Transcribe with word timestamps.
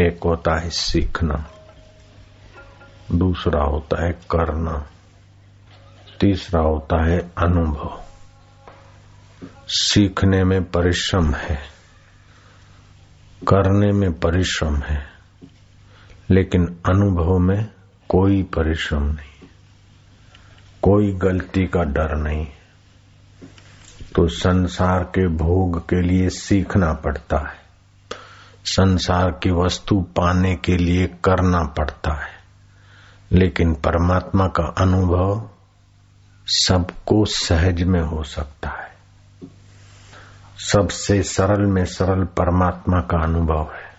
एक 0.00 0.20
होता 0.24 0.60
है 0.60 0.70
सीखना, 0.70 1.46
दूसरा 3.12 3.64
होता 3.64 4.04
है 4.06 4.12
करना, 4.12 4.86
तीसरा 6.20 6.60
होता 6.60 7.04
है 7.06 7.18
अनुभव। 7.18 8.02
सीखने 9.68 10.44
में 10.44 10.64
परिश्रम 10.64 11.34
है, 11.34 11.58
करने 13.48 13.92
में 13.92 14.12
परिश्रम 14.12 14.76
है, 14.76 15.06
लेकिन 16.30 16.66
अनुभव 16.66 17.38
में 17.38 17.68
कोई 18.08 18.42
परिश्रम 18.42 19.02
नहीं, 19.02 19.48
कोई 20.82 21.12
गलती 21.12 21.66
का 21.66 21.82
डर 21.82 22.16
नहीं। 22.16 22.46
तो 24.14 24.28
संसार 24.28 25.04
के 25.04 25.26
भोग 25.28 25.88
के 25.88 26.02
लिए 26.02 26.28
सीखना 26.28 26.92
पड़ता 26.92 27.48
है। 27.50 27.61
संसार 28.64 29.30
की 29.30 29.50
वस्तु 29.50 30.00
पाने 30.00 30.56
के 30.56 30.76
लिए 30.76 31.06
करना 31.06 31.62
पड़ता 31.64 32.14
है। 32.14 32.32
लेकिन 33.32 33.74
परमात्मा 33.74 34.46
का 34.46 34.74
अनुभव 34.78 35.50
सबको 36.46 37.24
सहज 37.24 37.82
में 37.82 38.00
हो 38.00 38.22
सकता 38.22 38.68
है। 38.68 38.92
सबसे 40.58 41.22
सरल 41.22 41.66
में 41.66 41.84
सरल 41.84 42.24
परमात्मा 42.24 43.00
का 43.00 43.22
अनुभव 43.22 43.70
है। 43.74 43.92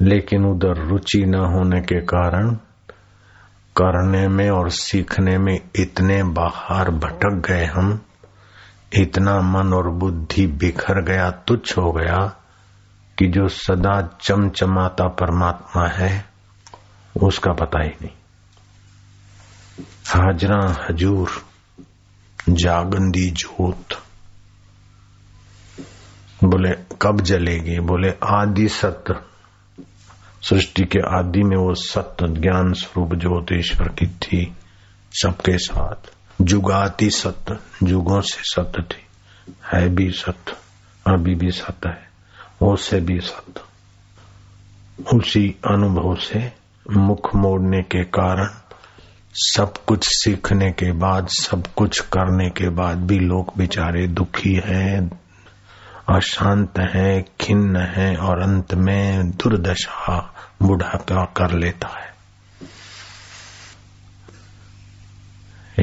लेकिन 0.00 0.44
उधर 0.44 0.84
रुचि 0.84 1.24
न 1.26 1.34
होने 1.34 1.80
के 1.80 2.00
कारण 2.00 2.54
करने 3.76 4.28
में 4.28 4.50
और 4.50 4.70
सीखने 4.70 5.38
में 5.38 5.60
इतने 5.76 6.22
बाहर 6.22 6.90
भटक 6.90 7.42
गए 7.48 7.64
हम, 7.64 8.00
इतना 8.92 9.40
मन 9.40 9.72
और 9.72 9.90
बुद्धि 9.90 10.46
बिखर 10.46 11.02
गया, 11.02 11.30
तुच्छ 11.30 11.78
हो 11.78 11.92
गया 11.92 12.36
कि 13.18 13.26
जो 13.26 13.48
सदा 13.48 14.18
चमचमाता 14.20 15.08
परमात्मा 15.08 15.88
है, 15.88 16.24
उसका 17.22 17.52
पता 17.52 17.82
ही 17.82 17.88
नहीं। 17.88 18.10
हाजरा 20.06 20.86
हजूर, 20.88 21.46
जागंदी 22.48 23.30
जोत। 23.30 23.86
बोले, 26.44 26.70
कब 27.02 27.20
जलेगी? 27.20 27.80
बोले, 27.80 28.10
आदि 28.10 28.68
सत्य 28.68 29.14
सृष्टि 30.42 30.84
के 30.84 30.98
आदि 30.98 31.42
में 31.42 31.56
वो 31.56 31.74
सत्य 31.74 32.28
ज्ञान 32.28 32.72
स्वरूप 32.72 33.14
ज्योत 33.14 33.46
ईश्वर 33.52 33.88
की 33.88 34.06
थी, 34.06 34.52
सबके 35.12 35.58
साथ। 35.58 36.14
जुगाती 36.42 37.10
सत्य 37.10 37.58
जुगों 37.82 38.20
से 38.20 38.40
सत्य 38.42 38.82
थी। 38.82 39.06
है 39.72 39.88
भी 39.88 40.10
सत्य 40.10 40.52
अभी 41.06 41.34
भी 41.34 41.50
सत्य 41.50 41.88
है। 41.88 42.13
वो 42.62 42.76
से 42.76 43.00
भी 43.00 43.20
सत्य 43.20 43.60
उसी 45.16 45.56
अनुभव 45.66 46.14
से 46.14 46.52
मुख 46.90 47.34
मोड़ने 47.36 47.82
के 47.82 48.04
कारण 48.04 48.48
सब 49.32 49.74
कुछ 49.86 50.04
सीखने 50.04 50.70
के 50.70 50.92
बाद, 50.92 51.26
सब 51.28 51.66
कुछ 51.76 52.00
करने 52.00 52.50
के 52.50 52.68
बाद 52.68 52.98
भी 52.98 53.18
लोग 53.18 53.52
बेचारे 53.58 54.06
दुखी 54.06 54.60
हैं, 54.64 55.20
अशांत 56.08 56.78
हैं, 56.78 57.24
खिन्न 57.40 57.76
हैं 57.76 58.16
और 58.16 58.40
अंत 58.40 58.74
में 58.74 59.30
दुर्दशा 59.30 60.34
बुढ़ापा 60.62 61.24
कर 61.24 61.50
लेता 61.50 61.88
है। 61.88 62.14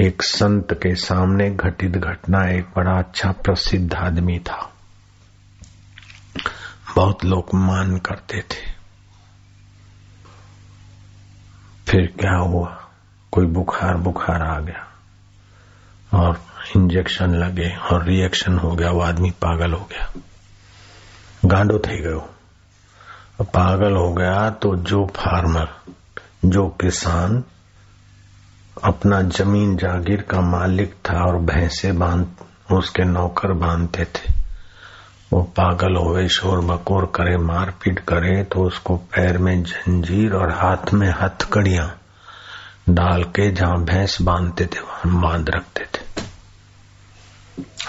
एक 0.06 0.24
संत 0.24 0.74
के 0.74 0.96
सामने 0.96 1.50
घटित 1.50 1.92
घटना 1.92 2.50
एक 2.52 2.64
बड़ा 2.64 3.00
अच्छा 3.00 3.32
प्रसिद्ध 3.32 3.94
आदमी 3.94 4.40
था। 4.40 4.71
बहुत 6.96 7.26
लोग 7.26 7.50
मान 7.54 7.98
करते 7.98 8.42
थे। 8.42 8.72
फिर 11.88 12.16
क्या 12.20 12.36
हुआ? 12.36 12.78
कोई 13.32 13.46
बुखार 13.46 13.98
बुखार 13.98 14.42
आ 14.42 14.60
गया 14.60 14.88
और 16.14 16.42
इंजेक्शन 16.76 17.36
लगे 17.36 17.76
और 17.76 18.04
रिएक्शन 18.04 18.58
हो 18.58 18.72
गया, 18.72 18.92
वो 18.92 19.02
आदमी 19.02 19.32
पागल 19.32 19.74
हो 19.74 19.86
गया। 19.86 20.12
गांडो 21.46 21.80
थे 21.80 22.02
गयो 22.02 22.28
पागल 23.42 23.94
हो 23.94 24.14
गया 24.14 24.50
तो 24.50 24.76
जो 24.76 25.06
फार्मर, 25.06 25.68
जो 26.46 26.68
किसान 26.68 27.44
अपना 28.84 29.22
ज़मीन 29.22 29.78
जागीर 29.78 30.22
का 30.22 30.42
मालिक 30.42 30.96
था 31.10 31.26
और 31.26 31.38
भैंसे 31.38 31.92
बाँध, 31.92 32.36
उसके 32.72 33.04
नौकर 33.04 33.54
बांधते 33.54 34.06
थे। 34.06 34.41
वो 35.34 35.42
पागल 35.42 35.96
होवे 35.96 36.30
शोर 36.30 36.60
बकोर 36.60 37.06
करे, 37.16 37.38
मारपीट 37.38 38.00
करे 38.00 38.44
तो 38.44 38.64
उसको 38.64 38.98
पैर 38.98 39.38
में 39.38 39.64
जंजीर 39.64 40.34
और 40.34 40.52
हाथ 40.52 40.94
में 40.94 41.10
हथकड़ियाँ 41.10 41.98
डाल 42.90 43.24
के 43.24 43.52
जहाँ 43.52 43.84
भैंस 43.84 44.22
बांधते 44.22 44.66
थे, 44.66 44.80
वहाँ 44.80 45.22
बाँध 45.22 45.50
रखते 45.50 45.86
थे। 45.86 46.02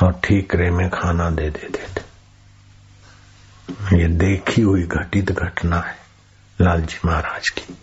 और 0.06 0.20
ठीकरे 0.24 0.70
में 0.70 0.90
खाना 0.90 1.30
दे 1.30 1.50
देते 1.50 2.00
थे। 2.00 2.02
ये 3.98 4.08
देखी 4.08 4.62
हुई 4.62 4.82
घटित 4.82 5.32
घटना 5.32 5.80
है 5.80 5.96
लालजी 6.60 6.98
महाराज 7.04 7.48
की। 7.48 7.78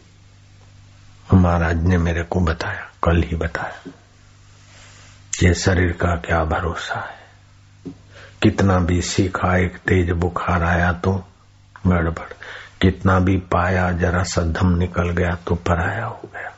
महाराज 1.33 1.83
ने 1.83 1.97
मेरे 1.97 2.23
को 2.23 2.39
बताया, 2.39 2.89
कल 3.03 3.23
ही 3.23 3.35
बताया 3.35 3.91
ये 5.43 5.53
शरीर 5.53 5.91
का 5.91 6.15
क्या 6.15 6.43
भरोसा 6.43 6.99
है। 6.99 7.18
कितना 8.41 8.79
भी 8.79 9.01
सीखा, 9.01 9.57
एक 9.57 9.77
तेज 9.77 10.11
बुखार 10.11 10.63
आया 10.63 10.93
तो 10.93 11.27
गड़बड़। 11.87 12.33
कितना 12.81 13.19
भी 13.19 13.37
पाया, 13.37 13.91
जरा 13.91 14.23
सा 14.23 14.41
दम 14.41 14.77
निकल 14.77 15.09
गया 15.09 15.37
तो 15.47 15.55
पराया 15.55 16.05
हो 16.05 16.21
गया। 16.33 16.51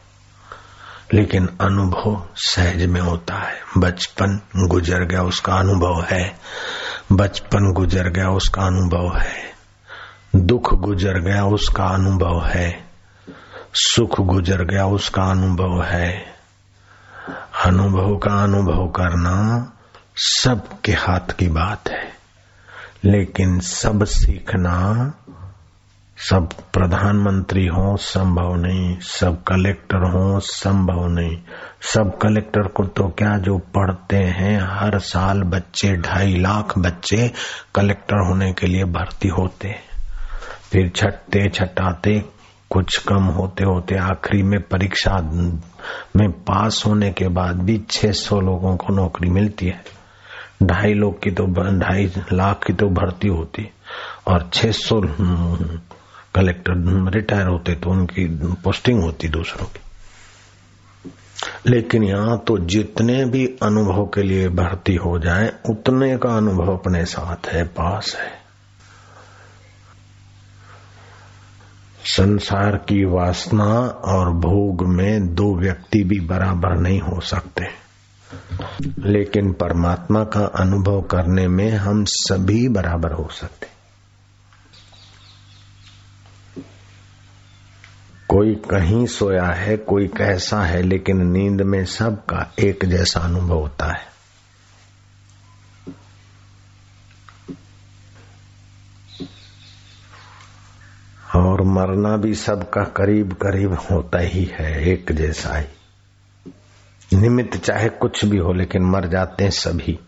लेकिन 1.13 1.49
अनुभव 1.61 2.27
सहज 2.35 2.85
में 2.85 3.01
होता 3.01 3.35
है। 3.35 3.61
बचपन 3.77 4.39
गुजर 4.57 4.99
गया, 4.99 5.23
उसका 5.23 5.53
अनुभव 5.53 6.05
है। 6.09 6.39
बचपन 7.11 7.73
गुजर 7.73 8.09
गया, 8.09 8.29
उसका 8.29 8.61
अनुभव 8.61 9.17
है। 9.17 9.53
दुख 10.35 10.73
गुजर 10.73 11.19
गया, 11.19 11.45
उसका 11.45 11.85
अनुभव 11.85 12.45
है। 12.45 12.85
सुख 13.73 14.21
गुजर 14.21 14.63
गया, 14.63 14.85
उसका 14.85 15.23
अनुभव 15.23 15.83
है। 15.83 16.25
अनुभव 17.65 18.17
का 18.17 18.43
अनुभव 18.43 18.87
करना 18.87 19.73
सबके 20.23 20.91
हाथ 20.91 21.33
की 21.39 21.47
बात 21.47 21.89
है। 21.89 22.11
लेकिन 23.03 23.59
सब 23.59 24.03
सीखना, 24.03 25.13
सब 26.17 26.49
प्रधानमंत्री 26.73 27.65
हो, 27.67 27.97
संभव 27.97 28.55
नहीं। 28.55 28.99
सब 28.99 29.43
कलेक्टर 29.43 29.97
हो, 29.97 30.39
संभव 30.39 31.07
नहीं। 31.07 31.37
सब 31.81 32.17
कलेक्टर 32.21 32.67
को 32.67 32.85
तो 32.85 33.03
क्या 33.03 33.37
जो 33.37 33.57
पढ़ते 33.57 34.17
हैं, 34.17 34.61
हर 34.61 34.99
साल 34.99 35.41
बच्चे, 35.41 35.93
ढाई 35.93 36.35
लाख 36.35 36.77
बच्चे 36.77 37.31
कलेक्टर 37.75 38.27
होने 38.27 38.53
के 38.53 38.67
लिए 38.67 38.83
भर्ती 38.83 39.27
होते 39.27 39.75
फिर 40.71 40.89
छठते 40.95 41.49
छटाते, 41.49 42.25
कुछ 42.69 42.97
कम 42.97 43.23
होते 43.23 43.63
होते, 43.63 43.95
आखिरी 43.95 44.43
में 44.43 44.61
परीक्षा, 44.61 45.17
में 46.15 46.31
पास 46.31 46.83
होने 46.85 47.11
के 47.11 47.27
बाद 47.27 47.55
भी 47.63 47.77
600 47.89 48.41
लोगों 48.41 48.77
को 48.77 48.93
नौकरी 48.93 49.29
मिलती 49.29 49.65
है। 49.65 50.00
ढाई 50.63 50.93
लोग 50.93 51.21
की 51.23 51.31
तो 51.31 51.45
ढाई 51.79 52.11
लाख 52.33 52.63
की 52.67 52.73
तो 52.73 52.89
भर्ती 52.89 53.27
होती 53.27 53.69
और 54.27 54.49
600 54.53 55.01
कलेक्टर 56.35 56.73
रिटायर 57.11 57.47
होते 57.47 57.75
तो 57.75 57.89
उनकी 57.89 58.25
पोस्टिंग 58.63 59.03
होती 59.03 59.27
दूसरों 59.27 59.65
की। 59.65 59.79
लेकिन 61.67 62.03
यहाँ 62.03 62.43
तो 62.47 62.57
जितने 62.57 63.25
भी 63.25 63.45
अनुभव 63.47 64.05
के 64.05 64.23
लिए 64.23 64.49
भर्ती 64.49 64.95
हो 64.95 65.19
जाए, 65.19 65.53
उतने 65.69 66.17
का 66.17 66.29
अनुभव 66.29 66.77
अपने 66.77 67.05
साथ 67.05 67.47
है, 67.47 67.63
पास 67.63 68.15
है। 68.19 68.41
संसार 72.05 72.75
की 72.77 73.05
वासना 73.05 73.73
और 74.05 74.31
भोग 74.31 74.87
में 74.87 75.35
दो 75.35 75.55
व्यक्ति 75.55 76.03
भी 76.03 76.19
बराबर 76.19 76.77
नहीं 76.77 76.99
हो 76.99 77.19
सकते। 77.19 77.80
लेकिन 78.99 79.53
परमात्मा 79.53 80.23
का 80.23 80.45
अनुभव 80.45 81.01
करने 81.01 81.47
में 81.47 81.71
हम 81.71 82.05
सभी 82.07 82.67
बराबर 82.67 83.11
हो 83.11 83.29
सकते 83.31 83.71
कोई 88.29 88.55
कहीं 88.55 89.05
सोया 89.05 89.45
है, 89.45 89.77
कोई 89.77 90.07
कैसा 90.07 90.63
है, 90.63 90.81
लेकिन 90.81 91.27
नींद 91.27 91.61
में 91.61 91.85
सबका 91.85 92.53
एक 92.59 92.85
जैसा 92.85 93.19
अनुभव 93.19 93.59
होता 93.59 93.85
है। 93.85 94.11
और 101.35 101.61
मरना 101.61 102.17
भी 102.17 102.33
सबका 102.35 102.83
करीब 102.83 103.33
करीब 103.33 103.73
होता 103.73 104.19
ही 104.19 104.51
है, 104.59 104.83
एक 104.83 105.11
जैसा 105.11 105.57
ही। 105.57 105.80
निमित्त 107.13 107.57
चाहे 107.57 107.89
कुछ 107.89 108.25
भी 108.25 108.37
हो, 108.37 108.53
लेकिन 108.53 108.81
मर 108.81 109.07
जाते 109.07 109.43
हैं 109.43 109.51
सभी। 109.51 109.99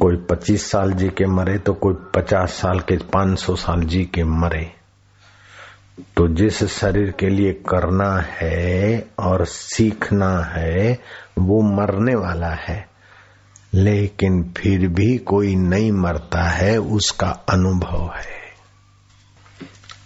कोई 0.00 0.16
पच्चीस 0.16 0.70
साल 0.70 0.92
जी 0.92 1.08
के 1.08 1.26
मरे 1.26 1.58
तो 1.58 1.74
कोई 1.74 1.94
पचास 2.14 2.50
साल 2.50 2.80
के, 2.80 2.96
पाँच 2.96 3.38
सौ 3.38 3.56
साल 3.56 3.80
जी 3.80 4.04
के 4.04 4.24
मरे। 4.24 4.72
तो 6.16 6.28
जिस 6.28 6.64
शरीर 6.64 7.10
के 7.10 7.28
लिए 7.28 7.52
करना 7.52 8.20
है 8.20 9.06
और 9.18 9.44
सीखना 9.44 10.40
है, 10.40 10.98
वो 11.38 11.62
मरने 11.62 12.14
वाला 12.14 12.50
है। 12.50 12.88
लेकिन 13.74 14.54
फिर 14.56 14.88
भी 14.88 15.18
कोई 15.18 15.56
नहीं 15.56 15.92
मरता 15.92 16.42
है, 16.42 16.78
उसका 16.78 17.26
अनुभव 17.26 18.10
है। 18.16 18.38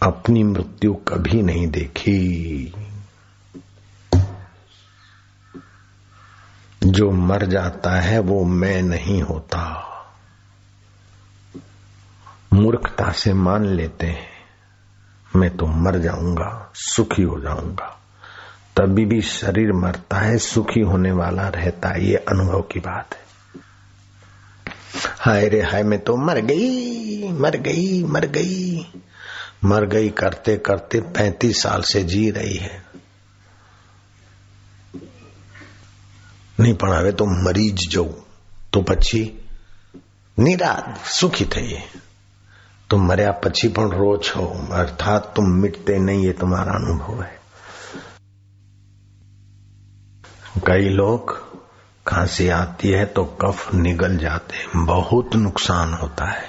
अपनी 0.03 0.45
मृत्यु 0.45 0.95
कभी 0.95 1.43
नहीं 1.43 1.67
देखी। 1.67 2.82
जो 6.85 7.11
मर 7.11 7.47
जाता 7.47 7.91
है 7.91 8.19
वो 8.19 8.45
मैं 8.45 8.83
नहीं 8.83 9.23
होता। 9.23 9.89
मूर्खता 12.53 13.13
से 13.13 13.33
मान 13.33 13.65
लेते 13.65 14.07
हैं, 14.07 14.29
मैं 15.37 15.57
तो 15.57 15.67
मर 15.67 15.99
जाऊँगा, 15.99 16.73
सुखी 16.75 17.23
हो 17.23 17.41
जाऊँगा। 17.41 18.01
तभी 18.77 19.05
भी 19.05 19.21
शरीर 19.23 19.73
मरता 19.73 20.17
है, 20.17 20.39
सुखी 20.39 20.81
होने 20.81 21.13
वाला 21.13 21.49
रहता 21.49 21.89
है, 21.89 22.05
ये 22.05 22.17
अनुभव 22.17 22.63
की 22.63 22.81
बात 22.81 23.15
है। 23.15 23.23
हाय 25.21 25.49
रे 25.49 25.63
हाय, 25.63 25.83
मैं 25.83 25.99
तो 25.99 26.17
मर 26.17 26.41
गई 26.41 27.33
मर 27.33 27.57
गई 27.57 28.05
मर 28.05 28.27
गई। 28.27 28.87
मर 29.65 29.87
गई 29.87 30.09
करते 30.09 30.57
करते 30.57 31.01
पैंतीस 31.01 31.63
साल 31.63 31.83
से 31.83 32.03
जी 32.03 32.31
रही 32.31 32.57
है। 32.57 32.92
નહીં 36.58 36.74
પણ 36.76 36.94
હવે 36.94 37.12
તો 37.14 37.26
મરી 37.38 37.72
જ 37.72 37.90
જવું 37.90 38.14
તો 38.72 38.82
પછી 38.82 39.26
નિરાત 40.38 40.88
સુખી 41.12 41.46
થઈએ 41.46 41.82
તો 42.90 42.98
મર્યા 43.00 43.40
પછી 43.42 43.70
પણ 43.70 43.92
રો 43.94 44.12
છો 44.20 44.44
अर्थात 44.74 45.24
तुम 45.36 45.46
मिटते 45.62 45.98
नहीं 46.00 46.24
ये 46.26 46.34
तुम्हारा 46.34 46.74
अनुभव 46.74 47.22
है 47.22 47.36
कई 50.66 50.90
लोग 50.92 51.34
खांसी 52.06 52.48
आती 52.52 52.92
है 52.92 53.06
तो 53.06 53.24
कफ 53.42 53.74
निगल 53.76 54.18
जाते 54.18 54.56
हैं 54.56 54.86
बहुत 54.86 55.36
नुकसान 55.38 55.94
होता 55.94 56.26
है 56.26 56.46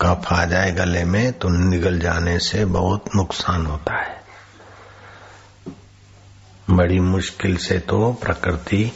कफ 0.00 0.32
आ 0.32 0.44
जाए 0.44 0.70
गले 0.72 1.04
में 1.04 1.32
तो 1.38 1.48
निगल 1.48 1.98
जाने 1.98 2.38
से 2.40 2.64
बहुत 2.64 3.14
नुकसान 3.16 3.66
होता 3.66 3.96
है 3.96 4.14
बड़ी 6.69 6.99
मुश्किल 6.99 7.57
से 7.57 7.79
तो 7.79 8.11
प्रकृति, 8.13 8.91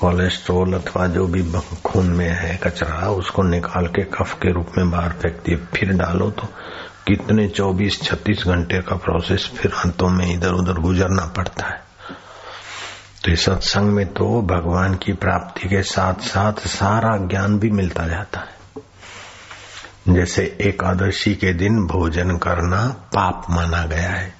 कोलेस्ट्रोल 0.00 0.72
अथवा 0.72 1.06
जो 1.06 1.26
भी 1.26 1.42
खून 1.84 2.06
में 2.06 2.28
है, 2.28 2.56
कचरा, 2.56 3.10
उसको 3.10 3.42
निकाल 3.42 3.86
के 3.86 4.04
कफ 4.04 4.34
के 4.34 4.52
रूप 4.52 4.72
में 4.78 4.90
बाहर 4.90 5.12
फेंकती 5.12 5.52
है 5.52 5.58
फिर 5.66 5.92
डालो 5.92 6.30
तो 6.30 6.48
कितने 7.06 7.48
24-36 7.48 8.46
घंटे 8.46 8.82
का 8.82 8.96
प्रोसेस 8.96 9.50
फिर 9.56 9.72
अंतों 9.72 10.08
में 10.08 10.34
इधर 10.34 10.52
उधर 10.52 10.72
गुजरना 10.72 11.26
पड़ता 11.26 11.66
है। 11.66 11.80
तो 13.24 13.30
इस 13.30 13.44
सत्संग 13.44 13.92
में 13.92 14.06
तो 14.06 14.42
भगवान 14.42 14.94
की 14.94 15.12
प्राप्ति 15.12 15.68
के 15.68 15.82
साथ 15.82 16.14
साथ 16.14 16.52
सारा 16.52 17.16
ज्ञान 17.16 17.58
भी 17.58 17.70
मिलता 17.70 18.06
जाता 18.06 18.40
है। 18.40 18.56
जैसे 20.14 20.58
एकादशी 20.60 21.34
के 21.34 21.52
दिन 21.52 21.86
भोजन 21.86 22.36
करना 22.36 22.86
पाप 22.88 23.46
माना 23.50 23.84
गया 23.86 24.10
है। 24.10 24.37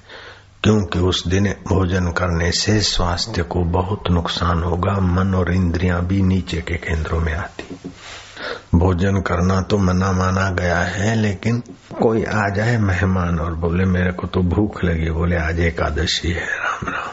क्योंकि 0.63 0.99
उस 0.99 1.27
दिन 1.27 1.55
भोजन 1.67 2.11
करने 2.11 2.51
से 2.51 2.81
स्वास्थ्य 2.81 3.43
को 3.43 3.63
बहुत 3.63 4.03
नुकसान 4.11 4.63
होगा, 4.63 4.93
मन 4.93 5.35
और 5.35 5.53
इंद्रियाँ 5.53 6.05
भी 6.05 6.21
नीचे 6.21 6.61
के 6.61 6.73
केंद्रों 6.73 7.19
में 7.19 7.33
आती। 7.33 7.91
भोजन 8.75 9.21
करना 9.21 9.61
तो 9.61 9.77
मना 9.77 10.11
माना 10.11 10.49
गया 10.49 10.79
है, 10.79 11.15
लेकिन 11.15 11.63
कोई 12.01 12.23
आ 12.23 12.49
जाए 12.49 12.77
मेहमान 12.77 13.39
और 13.39 13.55
बोले, 13.55 13.85
मेरे 13.85 14.11
को 14.11 14.27
तो 14.27 14.41
भूख 14.41 14.83
लगी, 14.83 15.09
बोले, 15.09 15.35
आज 15.35 15.59
एकादशी 15.59 16.31
है, 16.31 16.45
राम 16.45 16.91
राम। 16.91 17.11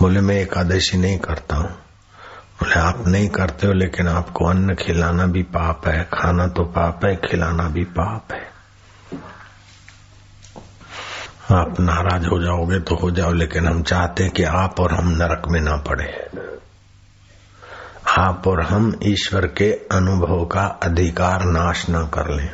बोले, 0.00 0.20
मैं 0.20 0.36
एकादशी 0.36 0.98
नहीं 0.98 1.18
करता 1.18 1.56
हूँ। 1.56 1.70
बोले, 2.60 2.74
आप 2.74 3.04
नहीं 3.06 3.28
करते 3.28 3.66
हो, 3.66 3.72
लेकिन 3.72 4.08
आपको 4.08 4.44
अन्न 4.44 4.74
खिलाना 4.74 5.26
भी 5.26 5.42
पाप 5.42 5.88
है, 5.88 6.08
खाना 6.14 6.46
तो 6.46 6.64
पाप 6.64 7.00
है, 7.04 7.16
खिलाना 7.16 7.68
भी 7.68 7.84
पाप 7.84 8.32
है। 8.32 8.53
आप 11.54 11.80
नाराज़ 11.80 12.26
हो 12.26 12.42
जाओगे 12.42 12.80
तो 12.80 12.94
हो 12.94 13.10
जाओ, 13.10 13.32
लेकिन 13.32 13.66
हम 13.66 13.82
चाहते 13.82 14.22
हैं 14.22 14.32
कि 14.32 14.42
आप 14.42 14.80
और 14.80 14.94
हम 14.94 15.08
नरक 15.08 15.42
में 15.48 15.60
ना 15.60 15.76
पड़े। 15.76 16.30
आप 18.18 18.48
और 18.48 18.62
हम 18.62 18.98
ईश्वर 19.02 19.46
के 19.46 19.72
अनुभव 19.72 20.44
का 20.44 20.60
अधिकार 20.60 21.44
नाश 21.44 21.86
न 21.90 22.06
कर 22.06 22.30
लें। 22.30 22.52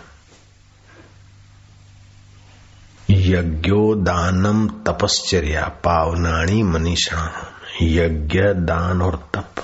यज्ञो 3.11 3.95
दानम 3.95 4.69
तपश्चर्या 4.69 5.65
पावनाणी 5.65 6.63
मनीषा। 6.63 7.47
यज्ञ, 7.83 8.41
दान 8.43 9.03
और 9.03 9.31
तप। 9.35 9.55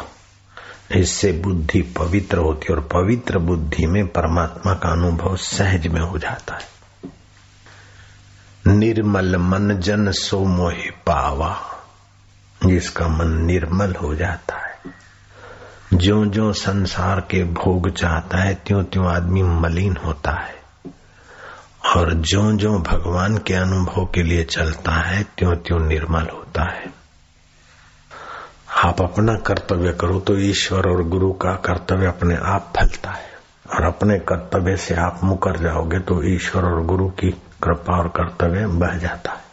इससे 0.96 1.32
बुद्धि 1.32 1.82
पवित्र 1.82 2.38
होती 2.38 2.66
है 2.70 2.76
और 2.76 2.88
पवित्र 2.92 3.38
बुद्धि 3.38 3.86
में 3.86 4.06
परमात्मा 4.06 4.74
का 4.74 4.88
अनुभव 4.88 5.36
सहज 5.36 5.86
में 5.86 6.00
हो 6.00 6.18
जाता 6.18 6.54
है। 6.54 6.75
निर्मल 8.66 9.36
मन 9.36 9.78
जन 9.78 10.10
सो 10.10 10.44
मोहि 10.44 10.90
पावा। 10.90 11.62
जिसका 12.66 13.08
मन 13.08 13.28
निर्मल 13.28 13.94
हो 13.94 14.14
जाता 14.14 14.56
है। 14.56 14.78
जो 15.94 16.26
जो 16.26 16.52
संसार 16.52 17.20
के 17.20 17.44
भोग 17.44 17.90
चाहता 17.90 18.38
है 18.38 18.54
त्यों 18.54 18.84
त्यों 18.84 19.06
आदमी 19.06 19.42
मलिन 19.42 19.96
होता 19.96 20.30
है। 20.30 20.54
और 21.96 22.12
जो 22.14 22.52
जो 22.52 22.78
भगवान 22.78 23.38
के 23.38 23.54
अनुभव 23.54 24.06
के 24.06 24.22
लिए 24.22 24.44
चलता 24.44 24.92
है 24.92 25.22
त्यों 25.22 25.56
त्यों 25.56 25.78
निर्मल 25.78 26.22
होता 26.22 26.72
है। 26.72 26.86
आप 28.84 29.02
अपना 29.02 29.34
कर्तव्य 29.34 29.92
करो 29.92 30.20
तो 30.20 30.38
ईश्वर 30.38 30.88
और 30.88 31.02
गुरु 31.02 31.32
का 31.32 31.52
कर्तव्य 31.52 32.06
अपने 32.06 32.36
आप 32.36 32.72
फलता 32.76 33.10
है। 33.10 33.36
और 33.74 33.84
अपने 33.84 34.18
कर्तव्य 34.18 34.76
से 34.76 34.94
आप 34.94 35.20
मुकर 35.24 35.56
जाओगे 35.56 35.98
तो 35.98 36.22
ईश्वर 36.22 36.64
और 36.64 36.84
गुरु 36.84 37.08
की 37.08 37.42
कृपा 37.66 37.98
और 37.98 38.08
कर्तव्य 38.08 38.66
बह 38.66 38.98
जाता 38.98 39.32
है। 39.32 39.46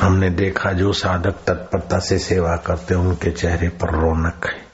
हमने 0.00 0.30
देखा 0.30 0.72
जो 0.72 0.92
साधक 0.92 1.44
तत्परता 1.46 1.98
से 1.98 2.18
सेवा 2.18 2.56
करते 2.56 2.94
उनके 2.94 3.30
चेहरे 3.30 3.68
पर 3.68 3.90
रौनक 3.90 4.46
है। 4.46 4.68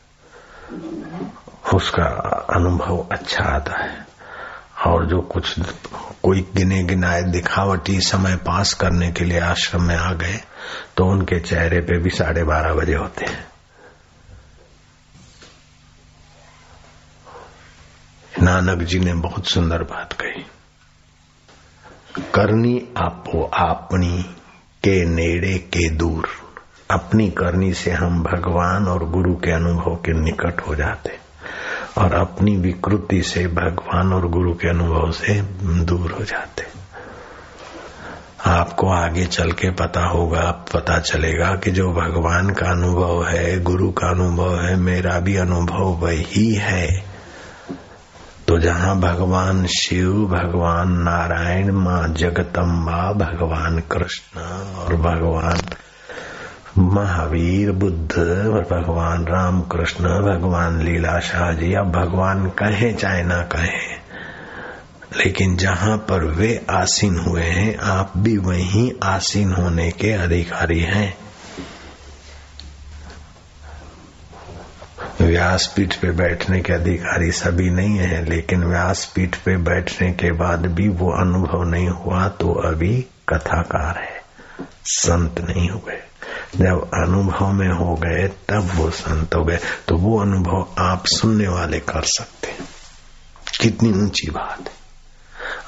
उसका 1.75 2.05
अनुभव 2.51 3.07
अच्छा 3.13 3.45
आता 3.45 3.83
है। 3.83 4.07
और 4.87 5.07
जो 5.07 5.21
कुछ, 5.21 5.61
कोई 6.23 6.41
गिने 6.55 6.83
गिनाए 6.83 7.23
दिखावटी 7.23 8.01
समय 8.01 8.37
पास 8.37 8.73
करने 8.73 9.13
के 9.13 9.25
लिए 9.25 9.41
आश्रम 9.41 9.83
में 9.83 9.97
आ 9.97 10.13
गए 10.13 10.41
तो 10.97 11.05
उनके 11.05 11.41
चेहरे 11.41 11.81
पे 11.81 11.99
भी 11.99 12.11
साढ़े 12.11 12.45
बारह 12.45 12.75
बजे 12.75 12.95
होते 12.95 13.25
हैं। 13.25 13.47
नानक 18.43 18.83
जी 18.83 18.99
ने 18.99 19.15
बहुत 19.15 19.47
सुंदर 19.47 19.83
बात 19.83 20.13
कही। 20.13 20.47
करनी 22.19 22.89
आपो 22.99 23.51
आपनी 23.55 24.23
के 24.85 25.05
नेड़े 25.05 25.59
के 25.59 25.91
दूर। 25.91 26.29
अपनी 26.91 27.31
करनी 27.31 27.75
से 27.75 27.91
हम 27.91 28.23
भगवान 28.23 28.87
और 28.87 29.11
गुरु 29.11 29.35
के 29.35 29.51
अनुभव 29.51 29.95
के 29.95 30.13
निकट 30.13 30.61
हो 30.69 30.75
जाते। 30.75 31.19
और 31.99 32.15
अपनी 32.15 32.57
विकृति 32.57 33.23
से 33.23 33.47
भगवान 33.47 34.13
और 34.13 34.29
गुरु 34.29 34.55
के 34.55 34.69
अनुभव 34.69 35.11
से 35.11 35.43
दूर 35.85 36.13
हो 36.13 36.25
जाते। 36.25 36.65
आपको 38.47 38.89
आगे 38.89 39.25
चल 39.25 39.53
के 39.53 39.71
पता 39.71 40.07
होगा 40.07 40.65
पता 40.75 40.99
चलेगा 40.99 41.57
कि 41.57 41.71
जो 41.71 41.93
भगवान 41.93 42.51
का 42.51 42.71
अनुभव 42.71 43.25
है, 43.25 43.63
गुरु 43.63 43.91
का 43.91 44.09
अनुभव 44.09 44.61
है, 44.61 44.77
मेरा 44.77 45.21
भी 45.21 45.37
अनुभव 45.37 45.85
वही 45.85 46.55
है। 46.55 47.14
तो 48.55 48.59
जहाँ 48.61 49.01
भगवान 49.01 49.67
शिव, 49.67 50.13
भगवान 50.13 50.91
नारायण, 50.93 51.71
माँ 51.73 52.09
जगतम्बा 52.09 53.13
भगवान 53.13 53.79
कृष्ण 53.93 54.41
और 54.41 54.95
भगवान 54.97 55.61
महावीर, 56.79 57.73
बुद्ध 57.73 58.19
और 58.19 58.63
भगवान 58.71 59.25
राम 59.27 59.61
कृष्ण 59.63 60.05
भगवान 60.05 60.81
लीला 60.83 61.19
शाह 61.21 61.53
जी, 61.53 61.73
अब 61.75 61.91
भगवान 61.93 62.47
कहे 62.51 62.93
चाहे 62.93 63.23
ना 63.23 63.41
कहे, 63.43 63.83
लेकिन 65.17 65.57
जहाँ 65.57 65.97
पर 65.99 66.25
वे 66.25 66.67
आसीन 66.71 67.19
हुए 67.19 67.43
हैं, 67.43 67.77
आप 67.79 68.13
भी 68.17 68.37
वहीं 68.39 68.91
आसीन 69.03 69.53
होने 69.53 69.91
के 69.91 70.13
अधिकारी 70.13 70.81
हैं। 70.81 71.24
व्यासपीठ 75.21 75.95
पे 75.95 76.11
बैठने 76.11 76.61
के 76.61 76.73
अधिकारी 76.73 77.33
सभी 77.33 77.71
नहीं 77.71 77.97
है, 77.97 78.25
लेकिन 78.25 78.65
व्यासपीठ 78.65 79.37
पे 79.37 79.57
बैठने 79.57 80.13
के 80.13 80.33
बाद 80.33 80.67
भी 80.67 80.89
वो 80.89 81.13
अनुभव 81.13 81.63
नहीं 81.63 81.89
हुआ 81.89 82.29
तो 82.29 82.53
अभी 82.53 83.07
कथाकार 83.29 83.99
है। 83.99 84.25
संत 84.85 85.41
नहीं 85.41 85.71
हुए। 85.71 85.97
जब 86.57 86.91
अनुभव 86.95 87.53
में 87.53 87.69
हो 87.69 87.95
गए, 87.95 88.29
तब 88.49 88.71
वो 88.75 88.91
संत 88.91 89.35
हो 89.35 89.45
गए। 89.45 89.57
तो 89.57 89.97
वो 89.97 90.21
अनुभव 90.21 90.69
आप 90.79 91.07
सुनने 91.07 91.49
वाले 91.49 91.81
कर 91.81 92.03
सकते 92.03 92.49
हैं। 92.49 92.59
कितनी 93.61 93.93
ऊँची 93.93 94.31
बात 94.31 94.69
है। 94.69 94.85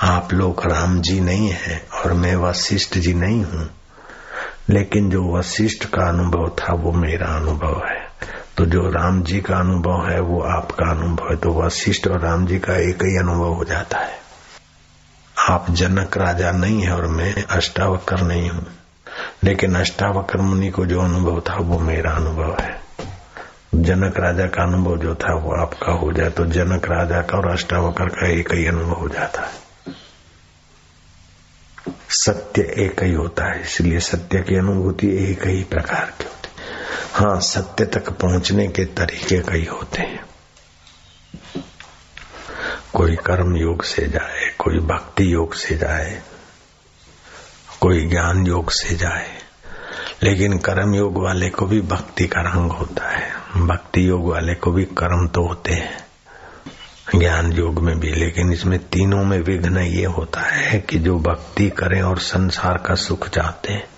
आप 0.03 0.33
लोग 0.33 0.67
राम 0.67 1.01
जी 1.01 1.21
नहीं 1.21 1.51
है 1.51 1.87
और 2.05 2.13
मैं 2.13 2.37
वशिष्ठ 2.37 2.99
जी 2.99 3.15
नहीं 3.15 3.45
हूँ। 3.45 3.71
लेकिन 4.71 5.11
जो 5.11 5.39
वशिष्ठ 5.39 5.85
का 5.85 6.09
अनुभव 6.09 6.49
था, 6.49 6.75
वो 6.75 6.93
मेरा 6.93 7.27
अनुभव 7.27 7.83
है। 7.87 8.06
तो 8.57 8.67
जो 8.67 8.91
राम 8.91 9.23
जी 9.23 9.41
का 9.41 9.57
अनुभव 9.57 10.07
है, 10.09 10.21
वो 10.21 10.41
आपका 10.41 10.91
अनुभव 10.91 11.29
है। 11.31 11.37
तो 11.37 11.53
वशिष्ठ 11.53 12.09
और 12.09 12.21
राम 12.21 12.47
जी 12.47 12.59
का 12.59 12.77
एक 12.77 13.03
ही 13.03 13.17
अनुभव 13.17 13.55
हो 13.55 13.65
जाता 13.65 13.99
है। 13.99 14.19
आप 15.49 15.67
जनक 15.71 16.17
राजा 16.17 16.53
नहीं 16.53 16.83
है 16.83 16.93
और 16.93 17.07
मैं 17.07 17.45
अष्टावक्र 17.45 18.21
नहीं 18.21 18.51
हूँ। 18.51 18.67
लेकिन 19.45 19.75
अष्टावक्र 19.75 20.39
मुनि 20.39 20.71
को 20.71 20.87
जो 20.87 21.01
अनुभव 21.01 21.41
था, 21.41 21.55
वो 21.55 21.79
मेरा 21.79 22.11
अनुभव 22.11 22.57
है। 22.61 22.81
जनक 23.75 24.19
राजा 24.19 24.47
का 24.47 24.63
अनुभव 24.63 24.97
जो 24.97 25.15
था, 25.15 25.35
वो 25.35 25.53
आपका 25.53 25.93
हो 25.93 26.13
जाए 26.13 26.31
तो 26.31 26.47
जनक 26.47 26.85
राजा 26.85 27.23
का 27.23 27.39
और 27.39 27.49
अष्टावक्र 27.49 28.05
का 28.05 28.27
एक 28.27 28.55
ही 28.55 28.67
अनुभव 28.67 28.93
हो 28.93 29.09
जाता 29.09 29.43
है। 29.43 29.67
सत्य 32.11 32.63
एक 32.63 33.03
ही 33.03 33.13
होता 33.13 33.45
है, 33.45 33.61
इसलिए 33.61 34.01
सत्य 34.01 34.39
की 34.39 34.57
अनुभूति 34.57 35.31
एक 35.33 35.47
ही 35.47 35.63
प्रकार 35.63 36.05
की 36.05 36.25
हाँ 37.13 37.41
सत्य 37.41 37.85
तक 37.85 38.11
पहुँचने 38.11 38.69
के 38.69 38.85
तरीके 38.85 39.39
कई 39.41 39.65
होते 39.65 40.03
हैं। 40.03 40.25
कोई 42.95 43.17
कर्म 43.17 43.57
योग 43.57 43.83
से 43.85 44.07
जाए, 44.07 44.51
कोई 44.59 44.79
भक्ति 44.79 45.33
योग 45.33 45.55
से 45.55 45.77
जाए, 45.77 46.23
कोई 47.81 48.07
ज्ञान 48.07 48.47
योग 48.47 48.71
से 48.71 48.95
जाए, 48.95 49.35
लेकिन 50.23 50.59
कर्म 50.59 50.95
योग 50.95 51.23
वाले 51.23 51.51
को 51.51 51.67
भी 51.67 51.81
भक्ति 51.81 52.27
का 52.27 52.41
रंग 52.41 52.71
होता 52.71 53.09
है। 53.09 53.31
भक्ति 53.57 54.09
योग 54.09 54.29
वाले 54.29 54.55
को 54.55 54.73
भी 54.73 54.85
कर्म 54.85 55.27
तो 55.29 55.47
होते 55.47 55.73
हैं, 55.73 56.07
ज्ञान 57.17 57.53
योग 57.53 57.79
में 57.79 57.99
भी, 58.01 58.11
लेकिन 58.11 58.53
इसमें 58.53 58.79
तीनों 58.79 59.25
में 59.25 59.39
विघ्न 59.39 59.79
ये 59.79 60.05
होता 60.05 60.41
है 60.41 60.81
कि 60.81 60.99
जो 60.99 61.19
भक्ति 61.19 61.69
करें 61.71 62.03
और 62.03 62.19
संसार 62.19 62.79
का 62.79 62.95
सुख 62.95 63.29
चाहते 63.29 63.73
हैं 63.73 63.89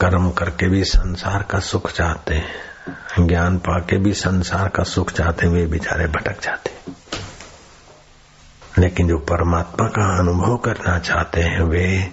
कर्म 0.00 0.30
करके 0.30 0.68
भी 0.68 0.84
संसार 0.84 1.42
का 1.42 1.58
सुख 1.58 1.92
चाहते 1.92 2.34
हैं, 2.34 3.26
ज्ञान 3.26 3.58
पाके 3.58 3.98
भी 3.98 4.12
संसार 4.12 4.68
का 4.68 4.82
सुख 4.82 5.12
चाहते 5.12 5.46
हैं, 5.46 5.54
वे 5.54 5.66
बेचारे 5.66 6.06
भटक 6.06 6.42
जाते 6.42 6.70
हैं। 6.70 6.96
लेकिन 8.78 9.08
जो 9.08 9.18
परमात्मा 9.18 9.88
का 9.88 10.18
अनुभव 10.18 10.56
करना 10.56 10.98
चाहते 10.98 11.40
हैं, 11.40 11.62
वे 11.62 12.12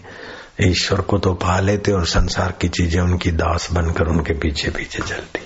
ईश्वर 0.62 1.02
को 1.02 1.18
तो 1.18 1.34
पा 1.34 1.60
लेते 1.60 1.92
और 1.92 2.06
संसार 2.06 2.52
की 2.52 2.68
चीज़ें 2.68 3.02
उनकी 3.02 3.32
दास 3.32 3.72
बनकर 3.72 4.06
उनके 4.08 4.34
पीछे 4.34 4.72
पीछे 4.72 5.00
चलती। 5.04 5.40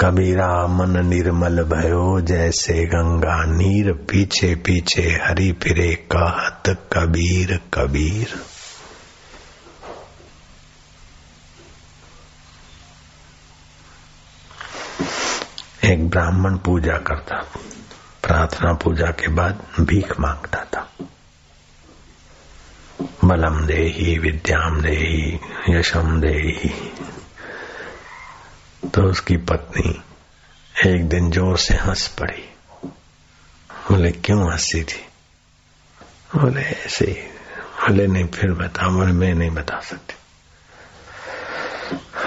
कबीरा 0.00 0.66
मन 0.66 1.06
निर्मल 1.06 1.62
भयो, 1.62 2.20
जैसे 2.20 2.86
गंगा 2.86 3.44
नीर 3.44 3.92
पीछे 3.92 4.54
पीछे, 4.54 5.02
हरी 5.02 5.52
फिरे 5.52 5.94
कहत 5.94 6.62
कबीर 6.92 7.60
कबीर। 7.74 8.40
एक 15.90 16.10
ब्राह्मण 16.10 16.56
पूजा 16.56 16.98
करता। 16.98 17.36
प्रार्थना 18.22 18.72
पूजा 18.72 19.06
के 19.06 19.28
बाद 19.28 19.62
भीख 19.80 20.20
माँगता 20.20 20.64
था। 20.64 20.92
बलम 23.24 23.66
देही, 23.66 24.18
विद्याम 24.18 24.80
देही, 24.80 25.40
यशम 25.68 26.20
देही। 26.20 26.92
तो 28.88 29.02
उसकी 29.02 29.36
पत्नी 29.36 30.02
एक 30.86 31.08
दिन 31.08 31.30
ज़ोर 31.30 31.58
से 31.58 31.74
हंस 31.74 32.08
पड़ी। 32.08 32.48
बोले, 33.70 34.12
क्यों 34.12 34.52
हँसी 34.52 34.84
थी? 34.84 35.06
बोले, 36.36 36.60
ऐसे 36.60 37.04
ही। 37.04 37.12
बोले, 37.12 38.06
नहीं, 38.06 38.26
फिर 38.26 38.52
बता। 38.52 38.88
बोले, 38.88 39.12
मैं 39.12 39.34
नहीं 39.34 39.50
बता 39.50 39.80
सकती। 39.80 40.14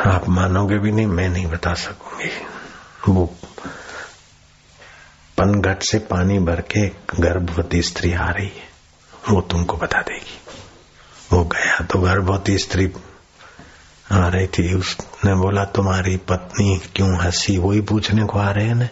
आप 0.09 0.29
मानोगे 0.29 0.77
भी 0.77 0.91
नहीं, 0.91 1.07
मैं 1.07 1.29
नहीं 1.29 1.47
बता 1.47 1.73
सकूँगी। 1.73 2.52
वो 3.09 3.25
पनघट 5.37 5.83
से 5.83 5.99
पानी 5.99 6.39
भर 6.39 6.61
के 6.61 6.87
गर्भवती 7.19 7.81
स्त्री 7.81 8.13
आ 8.13 8.29
रही 8.29 8.47
है। 8.47 8.73
वो 9.29 9.41
तुमको 9.41 9.77
बता 9.77 10.01
देगी। 10.01 10.39
वो 11.33 11.43
गया 11.43 11.85
तो 11.85 11.99
गर्भवती 11.99 12.57
स्त्री 12.57 12.93
आ 14.11 14.27
रही 14.27 14.47
थी। 14.47 14.73
उसने 14.73 15.35
बोला, 15.35 15.65
तुम्हारी 15.65 16.17
पत्नी 16.17 16.81
क्यों 16.95 17.17
हँसी? 17.19 17.57
वही 17.57 17.81
पूछने 17.81 18.23
को 18.23 18.39
आ 18.39 18.51
रहे 18.51 18.67
हैं 18.67 18.75
ना। 18.75 18.87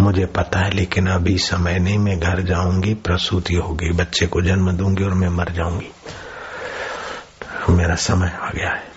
मुझे 0.00 0.26
पता 0.26 0.58
है, 0.58 0.70
लेकिन 0.70 1.06
अभी 1.06 1.38
समय 1.38 1.78
नहीं। 1.78 1.98
मैं 1.98 2.20
घर 2.20 2.42
जाऊँगी, 2.42 2.94
प्रसूति 2.94 3.54
होगी। 3.54 3.92
बच्चे 3.92 4.26
को 4.26 4.42
जन्म 4.42 4.72
दूँगी 4.72 5.04
और 5.04 5.14
मैं 5.14 5.28
मर 5.28 5.48
जाऊँगी। 5.50 5.92
मेरा 7.70 7.94
समय 7.94 8.38
आ 8.42 8.50
गया 8.50 8.70
है। 8.70 8.89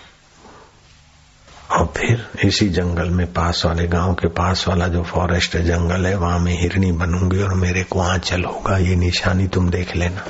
और 1.70 1.92
फिर 1.96 2.26
इसी 2.44 2.68
जंगल 2.68 3.10
में 3.10 3.26
पास 3.32 3.62
वाले 3.66 3.86
गाँव 3.86 4.14
के 4.14 4.28
पास 4.28 4.64
वाला 4.68 4.88
जो 4.88 5.02
फॉरेस्ट 5.02 5.56
जंगल 5.56 6.06
है, 6.06 6.14
वहाँ 6.14 6.38
मैं 6.38 6.60
हिरणी 6.60 6.92
बनूँगी 6.92 7.42
और 7.42 7.54
मेरे 7.54 7.84
को 7.84 8.00
आंचल 8.00 8.44
होगा 8.44 8.76
ये 8.78 8.96
निशानी 8.96 9.48
तुम 9.48 9.70
देख 9.70 9.96
लेना। 9.96 10.24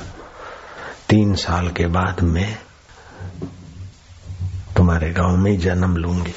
तीन 1.09 1.35
साल 1.35 1.69
के 1.69 1.87
बाद 1.87 2.21
मैं 2.21 2.57
तुम्हारे 4.77 5.11
गाँव 5.11 5.37
में 5.37 5.57
जन्म 5.59 5.97
लूँगी। 5.97 6.33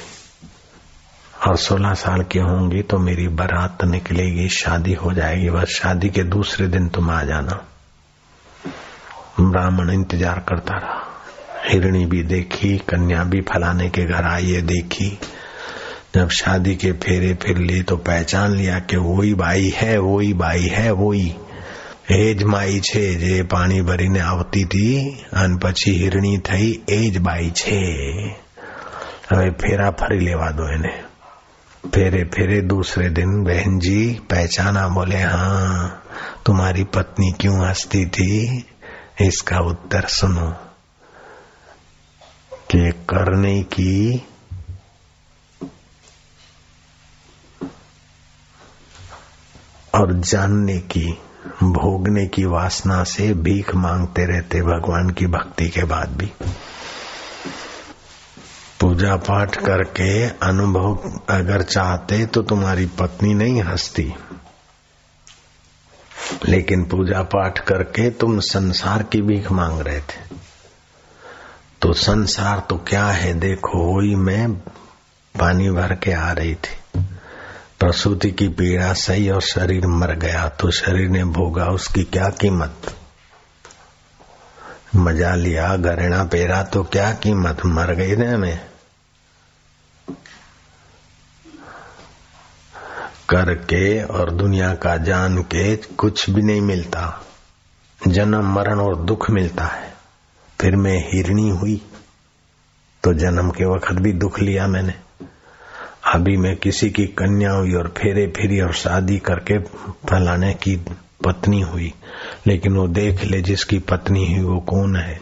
और 1.47 1.57
सोलह 1.57 1.93
साल 1.93 2.23
की 2.23 2.39
होंगी 2.39 2.81
तो 2.81 2.97
मेरी 2.97 3.27
बारात 3.27 3.83
निकलेगी, 3.83 4.49
शादी 4.49 4.93
हो 4.93 5.13
जाएगी। 5.13 5.49
बस 5.49 5.67
शादी 5.67 6.09
के 6.09 6.23
दूसरे 6.23 6.67
दिन 6.67 6.87
तुम 6.89 7.09
आ 7.09 7.23
जाना। 7.23 7.63
ब्राह्मण 9.39 9.89
इंतज़ार 9.89 10.39
करता 10.39 10.77
रहा। 10.77 11.18
हिरणी 11.64 12.04
भी 12.06 12.22
देखी 12.24 12.76
कन्या 12.88 13.22
भी 13.24 13.40
फलाने 13.50 13.88
के 13.90 14.04
घर 14.04 14.24
आई 14.26 14.50
है 14.50 14.62
देखी 14.66 15.10
जब 16.14 16.28
शादी 16.32 16.74
के 16.76 16.92
फेरे 17.04 17.32
फिर 17.42 17.58
ली 17.60 17.82
तो 17.82 17.96
पहचान 18.08 18.54
लिया 18.56 18.78
कि 18.90 18.96
वही 19.06 19.34
बाई 19.36 19.72
है 19.76 19.96
वही 20.00 20.32
बाई 20.42 20.68
है 20.72 20.90
वही 20.94 21.32
એજ 22.06 22.42
માઈ 22.44 22.80
છે 22.80 23.02
જે 23.16 23.44
પાણી 23.44 23.82
ભરીને 23.82 24.20
આવતી 24.20 24.64
હતી 24.64 24.88
અને 25.32 25.56
પછી 25.56 25.92
હિરણી 26.00 26.38
થઈ 26.38 26.66
એ 26.88 26.98
જ 27.10 27.18
બાઈ 27.18 27.50
છે 27.50 27.78
હવે 29.28 29.46
ફેરા 29.60 29.90
ફરી 29.90 30.18
લેવા 30.18 30.50
દો 30.52 30.66
એને 30.68 30.94
फेरे 31.84 32.22
फेरे 32.24 32.58
दूसरे 32.64 33.08
दिन 33.10 33.32
बहन 33.44 33.78
जी 33.78 33.98
पहचाना 34.30 34.84
बोले 34.88 35.18
हाँ 35.22 35.80
तुम्हारी 36.46 36.84
पत्नी 36.94 37.30
क्यों 37.40 37.56
हंसती 37.58 38.04
थी 38.16 38.30
इसका 39.20 39.58
उत्तर 39.72 40.06
सुनो 40.10 40.46
कि 42.71 42.91
करने 43.09 43.61
की 43.61 44.27
और 49.95 50.13
जानने 50.13 50.77
की, 50.79 51.05
भोगने 51.63 52.27
की 52.27 52.45
वासना 52.45 53.03
से 53.03 53.33
भीख 53.33 53.75
मांगते 53.75 54.25
रहते 54.25 54.61
भगवान 54.61 55.09
की 55.09 55.27
भक्ति 55.27 55.69
के 55.69 55.83
बाद 55.83 56.09
भी। 56.09 56.31
पूजा 58.79 59.15
पाठ 59.15 59.55
करके 59.55 60.25
अनुभव 60.25 61.19
अगर 61.29 61.61
चाहते 61.61 62.25
तो 62.25 62.41
तुम्हारी 62.41 62.85
पत्नी 62.85 63.33
नहीं 63.33 63.61
हंसती। 63.61 64.13
लेकिन 66.45 66.83
पूजा 66.83 67.23
पाठ 67.23 67.59
करके 67.59 68.09
तुम 68.09 68.39
संसार 68.39 69.03
की 69.03 69.21
भीख 69.21 69.51
मांग 69.51 69.81
रहे 69.81 69.99
थे। 69.99 70.28
तो 71.81 71.93
संसार 71.93 72.59
तो 72.59 72.77
क्या 72.77 73.05
है? 73.05 73.33
देखो, 73.33 73.99
वही 73.99 74.15
मैं 74.15 74.53
पानी 75.39 75.69
भर 75.69 75.95
के 75.95 76.11
आ 76.11 76.31
रही 76.31 76.55
थी। 76.55 76.99
प्रसूति 77.79 78.31
की 78.31 78.47
पीड़ा 78.47 78.93
सही 78.93 79.29
और 79.29 79.41
शरीर 79.41 79.87
मर 79.87 80.15
गया 80.15 80.49
तो 80.49 80.71
शरीर 80.71 81.09
ने 81.09 81.23
भोगा, 81.23 81.65
उसकी 81.65 82.03
क्या 82.03 82.29
कीमत? 82.29 82.95
मज़ा 84.95 85.35
लिया 85.35 85.75
गरेणा 85.75 86.23
पेरा 86.23 86.63
तो 86.63 86.83
क्या 86.83 87.13
कीमत? 87.13 87.65
मर 87.65 87.93
गई 87.93 88.15
ना 88.15 88.37
मैं। 88.37 88.69
करके 93.29 94.03
और 94.03 94.31
दुनिया 94.31 94.75
का 94.75 94.97
जान 94.97 95.37
के 95.37 95.75
कुछ 95.75 96.29
भी 96.29 96.41
नहीं 96.41 96.61
मिलता। 96.61 97.25
जन्म, 98.07 98.53
मरण 98.53 98.79
और 98.79 98.95
दुख 98.95 99.29
मिलता 99.29 99.65
है। 99.65 99.88
फिर 100.61 100.75
मैं 100.75 101.09
हिरणी 101.13 101.49
हुई। 101.49 101.81
तो 103.03 103.13
जन्म 103.13 103.49
के 103.49 103.65
वक्त 103.65 103.91
भी 103.91 104.13
दुख 104.13 104.39
लिया 104.39 104.67
मैंने। 104.67 104.93
अभी 106.13 106.37
मैं 106.37 106.55
किसी 106.55 106.89
की 106.89 107.07
कन्या 107.07 107.51
हुई 107.51 107.73
और 107.73 107.93
फेरे 107.97 108.27
फिरी 108.27 108.61
और 108.61 108.73
शादी 108.73 109.17
करके 109.17 109.59
फलाने 110.09 110.53
की 110.53 110.75
पत्नी 111.25 111.61
हुई। 111.61 111.93
लेकिन 112.47 112.75
वो 112.75 112.87
देख 112.87 113.23
ले 113.23 113.41
जिसकी 113.41 113.79
पत्नी 113.79 114.33
हुई, 114.33 114.43
वो 114.43 114.59
कौन 114.59 114.95
है? 114.95 115.19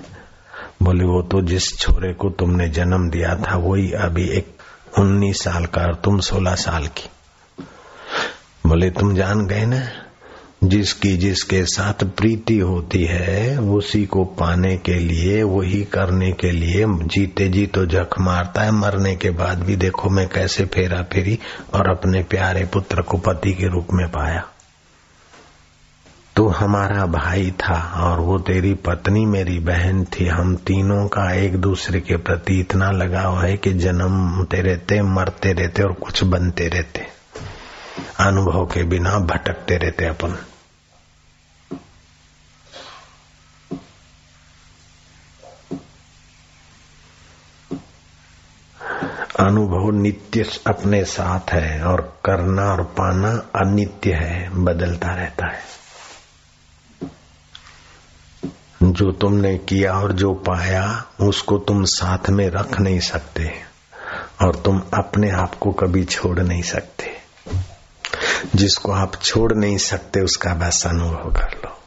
बोले, 0.83 1.03
वो 1.03 1.21
तो 1.21 1.41
जिस 1.41 1.77
छोरे 1.79 2.13
को 2.13 2.29
तुमने 2.29 2.67
जन्म 2.67 3.09
दिया 3.09 3.35
था, 3.35 3.55
वही 3.55 3.91
अभी 3.91 4.29
एक 4.29 4.57
उन्नीस 4.99 5.43
साल 5.43 5.65
का 5.65 5.81
और 5.81 5.95
तुम 5.95 6.19
सोलह 6.19 6.55
साल 6.55 6.87
की। 6.87 7.09
बोले, 8.67 8.89
तुम 8.89 9.15
जान 9.15 9.47
गए 9.47 9.65
ना? 9.65 10.06
जिसकी 10.63 11.17
जिसके 11.17 11.65
साथ 11.65 11.93
प्रीति 11.93 12.59
होती 12.59 13.03
है, 13.03 13.59
उसी 13.59 14.05
को 14.05 14.25
पाने 14.25 14.77
के 14.77 14.93
लिए, 14.93 15.43
वही 15.43 15.83
करने 15.83 16.31
के 16.31 16.51
लिए 16.51 16.85
जीते 16.87 17.49
जी 17.49 17.67
तो 17.67 17.85
जख 17.85 18.19
मारता 18.19 18.61
है। 18.61 18.71
मरने 18.71 19.15
के 19.15 19.29
बाद 19.29 19.63
भी 19.63 19.75
देखो 19.75 20.09
मैं 20.09 20.29
कैसे 20.29 20.65
फेरा 20.65 21.03
फेरी 21.03 21.39
और 21.73 21.89
अपने 21.89 22.23
प्यारे 22.23 22.65
पुत्र 22.65 23.01
को 23.01 23.17
पति 23.17 23.53
के 23.53 23.67
रूप 23.67 23.87
में 23.93 24.07
पाया। 24.07 24.43
तो 26.35 26.47
हमारा 26.47 27.05
भाई 27.05 27.51
था 27.51 27.93
और 28.03 28.19
वो 28.19 28.37
तेरी 28.37 28.73
पत्नी 28.73 29.25
मेरी 29.25 29.59
बहन 29.59 30.05
थी। 30.05 30.27
हम 30.27 30.55
तीनों 30.55 31.07
का 31.07 31.33
एक 31.33 31.55
दूसरे 31.55 31.99
के 31.99 32.17
प्रति 32.17 32.59
इतना 32.59 32.91
लगाव 32.91 33.41
है 33.41 33.57
कि 33.57 33.73
जन्मते 33.73 34.61
रहते 34.61 35.01
मरते 35.01 35.53
रहते 35.53 35.83
और 35.83 35.93
कुछ 35.93 36.23
बनते 36.23 36.67
रहते। 36.67 37.17
अनुभव 38.19 38.65
के 38.65 38.83
बिना 38.83 39.19
भटकते 39.19 39.77
रहते 39.77 40.05
अपन। 40.05 40.37
अनुभव 49.39 49.91
नित्य 49.91 50.49
अपने 50.67 51.05
साथ 51.05 51.51
है 51.51 51.83
और 51.83 52.19
करना 52.25 52.63
और 52.63 52.83
पाना 52.83 53.29
अनित्य 53.31 54.13
है, 54.13 54.49
बदलता 54.63 55.07
रहता 55.07 55.47
है। 55.47 55.59
जो 58.83 59.11
तुमने 59.11 59.57
किया 59.57 59.93
और 59.93 60.11
जो 60.11 60.33
पाया, 60.33 61.05
उसको 61.21 61.57
तुम 61.57 61.83
साथ 61.83 62.29
में 62.29 62.49
रख 62.49 62.79
नहीं 62.79 62.99
सकते 62.99 63.51
और 64.41 64.55
तुम 64.55 64.81
अपने 64.93 65.31
आप 65.31 65.55
को 65.55 65.71
कभी 65.71 66.03
छोड़ 66.03 66.39
नहीं 66.39 66.61
सकते। 66.61 67.17
जिसको 68.55 68.91
आप 68.91 69.15
छोड़ 69.21 69.53
नहीं 69.53 69.77
सकते, 69.77 70.21
उसका 70.21 70.53
बस 70.53 70.87
अनुभव 70.87 71.31
कर 71.31 71.61
लो। 71.65 71.81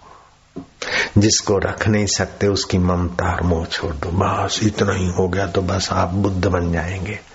जिसको 1.18 1.58
रख 1.58 1.88
नहीं 1.88 2.06
सकते, 2.06 2.46
उसकी 2.46 2.78
ममता 2.78 3.32
और 3.32 3.42
मोह 3.42 3.64
छोड़ 3.64 3.94
दो। 3.94 4.10
बस 4.10 4.60
इतना 4.62 4.92
ही 4.92 5.08
हो 5.08 5.28
गया 5.28 5.46
तो 5.46 5.62
बस 5.62 5.92
आप 5.92 6.08
बुद्ध 6.08 6.46
बन 6.46 6.72
जाएँगे। 6.72 7.29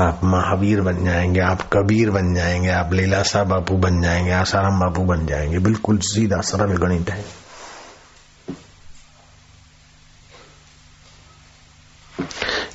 आप 0.00 0.20
महावीर 0.24 0.80
बन 0.80 1.04
जाएँगे, 1.04 1.40
आप 1.40 1.62
कबीर 1.72 2.10
बन 2.10 2.34
जाएँगे, 2.34 2.68
आप 2.68 2.92
लीलासा 2.92 3.44
बापू 3.44 3.76
बन 3.76 4.02
जाएँगे 4.02 4.30
आसाराम 4.30 4.80
बापू 4.80 5.04
बन 5.04 5.26
जाएँगे, 5.26 5.58
बिल्कुल 5.58 5.98
सीधा 5.98 6.40
सरल 6.40 6.76
गणित 6.76 7.10
है। 7.10 7.24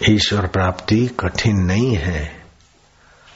ईश्वर 0.09 0.47
प्राप्ति 0.47 1.09
कठिन 1.19 1.57
नहीं 1.57 1.95
है, 1.95 2.45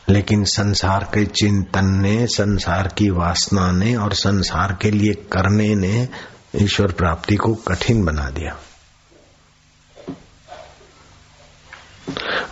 लेकिन 0.09 0.43
संसार 0.43 1.03
के 1.03 1.25
चिंतन 1.25 1.85
ने, 1.85 2.27
संसार 2.27 2.87
की 2.87 3.09
वासना 3.09 3.71
ने 3.71 3.95
और 3.95 4.13
संसार 4.13 4.77
के 4.81 4.91
लिए 4.91 5.13
करने 5.13 5.75
ने 5.75 6.09
ईश्वर 6.55 6.91
प्राप्ति 6.91 7.35
को 7.35 7.53
कठिन 7.53 8.05
बना 8.05 8.29
दिया। 8.29 8.55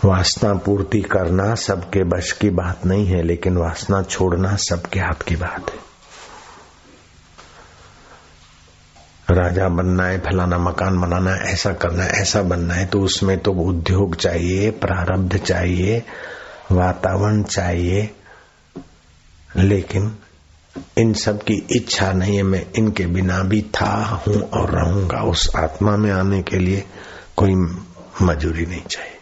वासना 0.04 0.54
पूर्ति 0.54 1.00
करना 1.00 1.54
सबके 1.54 2.04
बश 2.04 2.32
की 2.32 2.50
बात 2.50 2.86
नहीं 2.86 3.06
है, 3.06 3.22
लेकिन 3.22 3.56
वासना 3.56 4.02
छोड़ना 4.02 4.56
सबके 4.56 5.00
हाथ 5.00 5.22
की 5.22 5.36
बात 5.36 5.70
है। 5.70 5.90
राजा 9.36 9.68
बनना 9.68 10.06
है, 10.06 10.18
फलाना 10.18 10.58
मकान 10.58 11.00
बनाना 11.00 11.34
है, 11.34 11.52
ऐसा 11.52 11.72
करना 11.72 12.04
है, 12.04 12.10
ऐसा 12.10 12.42
बनना 12.42 12.74
है 12.74 12.86
तो 12.86 13.00
उसमें 13.00 13.38
तो 13.38 13.52
उद्योग 13.52 14.16
चाहिए, 14.16 14.70
प्रारब्ध 14.70 15.38
चाहिए, 15.38 16.02
वातावरण 16.72 17.42
चाहिए, 17.42 18.10
लेकिन 19.56 20.18
इन 20.98 21.12
सब 21.12 21.42
की 21.42 21.66
इच्छा 21.70 22.12
नहीं 22.12 22.36
है। 22.36 22.42
मैं 22.42 22.66
इनके 22.76 23.06
बिना 23.06 23.42
भी 23.42 23.62
था, 23.62 24.22
हूँ 24.28 24.50
और 24.50 24.70
रहूँगा। 24.70 25.22
उस 25.22 25.50
आत्मा 25.56 25.96
में 25.96 26.10
आने 26.10 26.42
के 26.42 26.58
लिए 26.58 26.84
कोई 27.36 27.54
मजूरी 28.22 28.66
नहीं 28.66 28.82
चाहिए। 28.82 29.19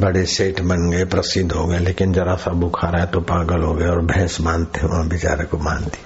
बड़े 0.00 0.24
सेठ 0.26 0.60
बन 0.60 0.90
गए, 0.90 1.04
प्रसिद्ध 1.04 1.52
हो 1.52 1.66
गए, 1.66 1.78
लेकिन 1.78 2.12
जरा 2.12 2.34
सा 2.34 2.50
बुखार 2.50 2.96
है 2.96 3.06
तो 3.06 3.20
पागल 3.20 3.62
हो 3.62 3.74
गए 3.74 3.86
और 3.86 4.00
भैंस 4.00 4.40
बांधते 4.40 4.86
वहाँ 4.86 5.08
बेचारे 5.08 5.44
को 5.44 5.58
मान 5.58 5.84
दी। 5.84 5.98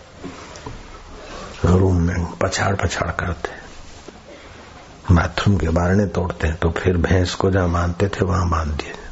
रूम 1.64 2.02
में 2.02 2.24
पछाड़ 2.42 2.76
पछाड़ 2.76 3.10
करते। 3.10 3.58
बाथरूम 5.14 5.56
के 5.56 5.68
बारने 5.68 6.06
तोड़ते 6.06 6.46
हैं 6.46 6.56
तो 6.56 6.70
फिर 6.70 6.96
भैंस 6.96 7.34
को 7.34 7.50
जहाँ 7.50 7.68
मानते 7.68 8.08
थे, 8.08 8.24
वहाँ 8.24 8.48
बाँध 8.50 8.68
दिए। 8.68 9.07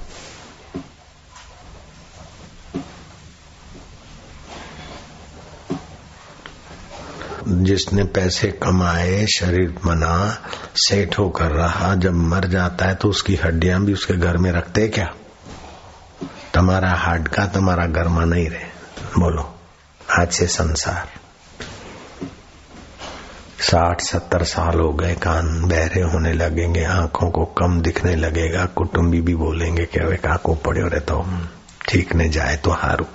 जिसने 7.49 8.05
पैसे 8.05 8.49
कमाए, 8.49 9.27
शरीर 9.27 9.71
बना, 9.71 10.39
सेठ 10.77 11.19
होकर 11.19 11.51
रहा, 11.51 11.95
जब 11.95 12.15
मर 12.15 12.47
जाता 12.47 12.85
है 12.85 12.95
तो 12.95 13.09
उसकी 13.09 13.37
हड्डियाँ 13.37 13.81
भी 13.81 13.93
उसके 13.93 14.15
घर 14.15 14.37
में 14.37 14.53
रखते 14.53 14.89
क्या? 14.89 15.15
तुम्हारा 16.55 16.91
हार्ट 16.91 17.29
का 17.29 17.47
तुम्हारा 17.47 17.87
गर्मा 17.87 18.25
नहीं 18.25 18.49
रहे। 18.49 18.65
बोलो, 19.19 19.59
आज 20.19 20.29
से 20.29 20.47
संसार। 20.47 21.09
साठ, 23.61 24.01
सत्तर 24.01 24.45
साल 24.45 24.81
हो 24.81 24.93
गए, 24.93 25.15
कान 25.15 25.69
बहरे 25.69 26.03
होने 26.03 26.33
लगेंगे, 26.33 26.85
आँखों 26.85 27.31
को 27.31 27.45
कम 27.45 27.81
दिखने 27.81 28.17
लगेगा, 28.17 28.65
कुटुंबी 28.65 29.21
भी 29.21 29.35
बोलेंगे 29.35 29.85
कि 29.85 30.01
अवे 30.01 30.17
काको 30.17 30.55
पड़ो 30.55 30.89
रहे 30.89 31.01
तो 31.01 31.27
ठीक 31.89 32.15
ने 32.15 32.29
जाए 32.29 32.57
तो 32.57 32.71
हारू। 32.71 33.07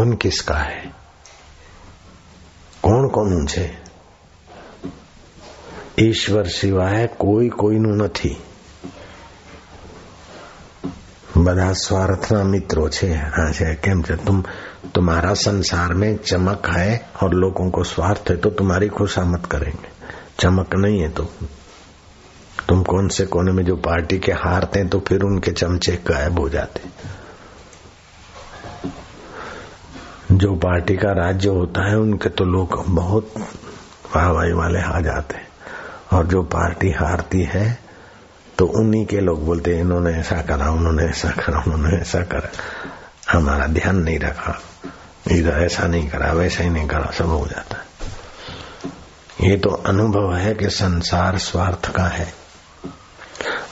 कौन 0.00 0.16
किसका 0.16 0.54
है 0.60 0.80
કોણ 2.82 3.08
કોનું 3.08 3.46
છે 3.46 3.64
ઈશ્વર 5.98 6.48
સિવાય 6.50 7.06
કોઈ 7.18 7.48
કોઈનું 7.52 7.96
નથી 7.98 8.36
બધા 11.38 11.72
સ્વાર્થના 11.76 12.44
મિત્રો 12.44 12.84
છે 12.90 13.08
હા 13.28 13.50
છે 13.52 13.74
કેમ 13.76 14.02
છે 14.02 14.16
तुम 14.18 14.38
तुम्हारा 14.92 15.32
संसार 15.36 15.94
में 15.94 16.16
चमक 16.20 16.68
है 16.68 16.90
और 17.22 17.34
लोगों 17.34 17.70
को 17.70 17.82
स्वार्थ 17.84 18.30
है 18.30 18.36
तो 18.36 18.50
तुम्हारी 18.52 18.88
खुशामत 18.90 19.46
करेंगे 19.46 19.90
चमक 20.38 20.74
नहीं 20.76 21.00
है 21.00 21.08
तो 21.10 21.24
तुम 22.68 22.82
कौन 22.84 23.08
से 23.08 23.26
कोने 23.26 23.52
में 23.52 23.64
जो 23.64 23.76
पार्टी 23.82 24.18
के 24.18 24.32
हारते 24.34 24.78
हैं 24.78 24.88
तो 24.88 25.00
फिर 25.00 25.22
उनके 25.22 25.52
चमचे 25.54 25.96
गायब 26.06 26.38
हो 26.38 26.48
जाते 26.48 26.80
जो 30.31 30.55
पार्टी 30.55 30.97
का 30.97 31.11
राज्य 31.11 31.49
होता 31.49 31.89
है, 31.89 31.97
उनके 31.97 32.29
तो 32.29 32.43
लोग 32.43 32.83
बहुत 32.87 33.33
वाहवाही 34.15 34.53
वाले 34.53 34.79
आ 34.79 34.99
जाते 34.99 35.35
हैं। 35.35 35.47
और 36.13 36.27
जो 36.27 36.43
पार्टी 36.43 36.91
हारती 36.91 37.41
है 37.41 37.79
तो 38.57 38.65
उन्हीं 38.65 39.05
के 39.05 39.19
लोग 39.19 39.45
बोलते 39.45 39.73
हैं, 39.75 39.81
इन्होंने 39.81 40.11
ऐसा 40.11 40.41
करा, 40.41 40.69
उन्होंने 40.69 41.03
ऐसा 41.03 41.29
करा, 41.29 41.59
उन्होंने 41.59 41.97
ऐसा 41.97 42.21
करा। 42.21 42.49
हमारा 43.31 43.67
ध्यान 43.67 43.95
नहीं 43.95 44.19
रखा। 44.19 44.61
इधर 45.31 45.51
ऐसा 45.51 45.87
नहीं 45.87 46.09
करा, 46.09 46.31
वैसा 46.31 46.63
ही 46.63 46.69
नहीं 46.69 46.87
करा, 46.87 47.11
सब 47.11 47.25
हो 47.25 47.47
जाता 47.47 47.77
है। 47.77 47.85
ये 49.49 49.57
तो 49.57 49.69
अनुभव 49.69 50.35
है 50.35 50.53
कि 50.53 50.69
संसार 50.69 51.37
स्वार्थ 51.37 51.95
का 51.95 52.03
है। 52.03 52.33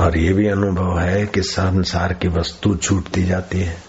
और 0.02 0.17
ये 0.17 0.34
भी 0.34 0.48
अनुभव 0.48 1.00
है 1.00 1.28
कि 1.28 1.41
संसार 1.41 2.13
की 2.13 2.28
वस्तु 2.28 2.76
छूटती 2.76 3.24
जाती 3.24 3.60
है। 3.60 3.88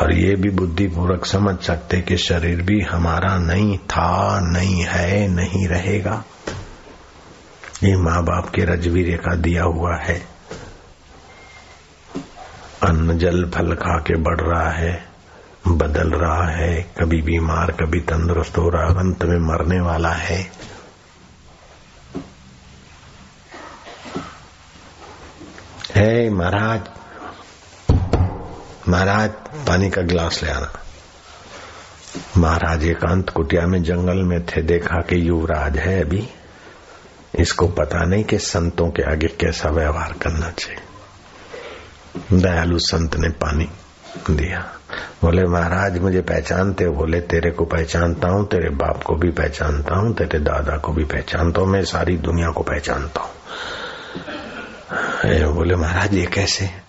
और 0.00 0.14
ये 0.14 0.34
भी 0.34 0.50
बुद्धिपूर्वक 0.50 1.26
समझ 1.26 1.58
सकते 1.58 2.00
कि 2.00 2.16
शरीर 2.16 2.62
भी 2.62 2.80
हमारा 2.80 3.38
नहीं 3.38 3.78
था, 3.78 4.40
नहीं 4.40 4.84
है, 4.84 5.28
नहीं 5.28 5.68
रहेगा। 5.68 6.24
ये 7.82 7.96
माँ 7.96 8.22
बाप 8.22 8.48
के 8.54 8.64
रजवीर 8.64 9.16
का 9.16 9.34
दिया 9.34 9.62
हुआ 9.62 9.96
है। 9.96 10.26
अन्न 12.82 13.18
जल 13.18 13.50
फल 13.50 13.74
खा 13.74 13.98
के 13.98 14.16
बढ़ 14.16 14.40
रहा 14.40 14.70
है, 14.70 15.08
बदल 15.68 16.10
रहा 16.10 16.48
है, 16.48 16.82
कभी 16.82 17.22
बीमार, 17.22 17.70
कभी 17.70 18.00
तंदुरुस्त 18.00 18.58
हो 18.58 18.68
रहा, 18.68 18.86
अंत 18.86 19.24
में 19.24 19.38
मरने 19.38 19.80
वाला 19.80 20.12
है। 20.12 20.52
है 25.94 26.30
महाराज 26.30 26.80
महाराज, 28.88 29.30
पानी 29.66 29.90
का 29.90 30.02
गिलास 30.02 30.42
ले 30.42 30.50
आना। 30.50 30.72
महाराज 32.38 32.84
एकांत 32.84 33.30
कुटिया 33.30 33.66
में 33.66 33.82
जंगल 33.82 34.22
में 34.22 34.46
थे, 34.46 34.62
देखा 34.62 35.00
कि 35.00 35.28
युवराज 35.28 35.78
है 35.78 36.02
अभी। 36.02 36.28
इसको 37.38 37.68
पता 37.68 38.04
नहीं 38.04 38.24
कि 38.24 38.38
संतों 38.38 38.90
के 38.90 39.02
आगे 39.02 39.28
कैसा 39.28 39.68
व्यवहार 39.68 40.12
करना 40.12 40.50
चाहिए। 40.50 40.80
दयालु 42.42 42.78
संत 42.78 43.16
ने 43.16 43.28
पानी 43.28 43.68
दिया। 44.30 44.72
बोले, 45.22 45.42
महाराज, 45.42 45.98
मुझे 45.98 46.20
पहचानते 46.20 46.88
बोले, 46.88 47.20
तेरे 47.20 47.50
को 47.50 47.64
पहचानता 47.64 48.28
हूँ, 48.28 48.46
तेरे 48.46 48.70
बाप 48.70 49.02
को 49.02 49.14
भी 49.14 49.30
पहचानता 49.30 49.94
हूँ, 49.94 50.14
तेरे 50.14 50.38
दादा 50.38 50.76
को 50.76 50.92
भी 50.92 51.04
पहचानता 51.04 51.60
हूँ, 51.60 51.68
मैं 51.68 51.84
सारी 51.84 52.16
दुनिया 52.16 52.50
को 52.50 52.62
पहचानता 52.62 53.20
हूँ। 53.20 53.30
बोले, 55.54 55.76
महाराज, 55.76 56.14
ये 56.14 56.26
कैसे? 56.26 56.81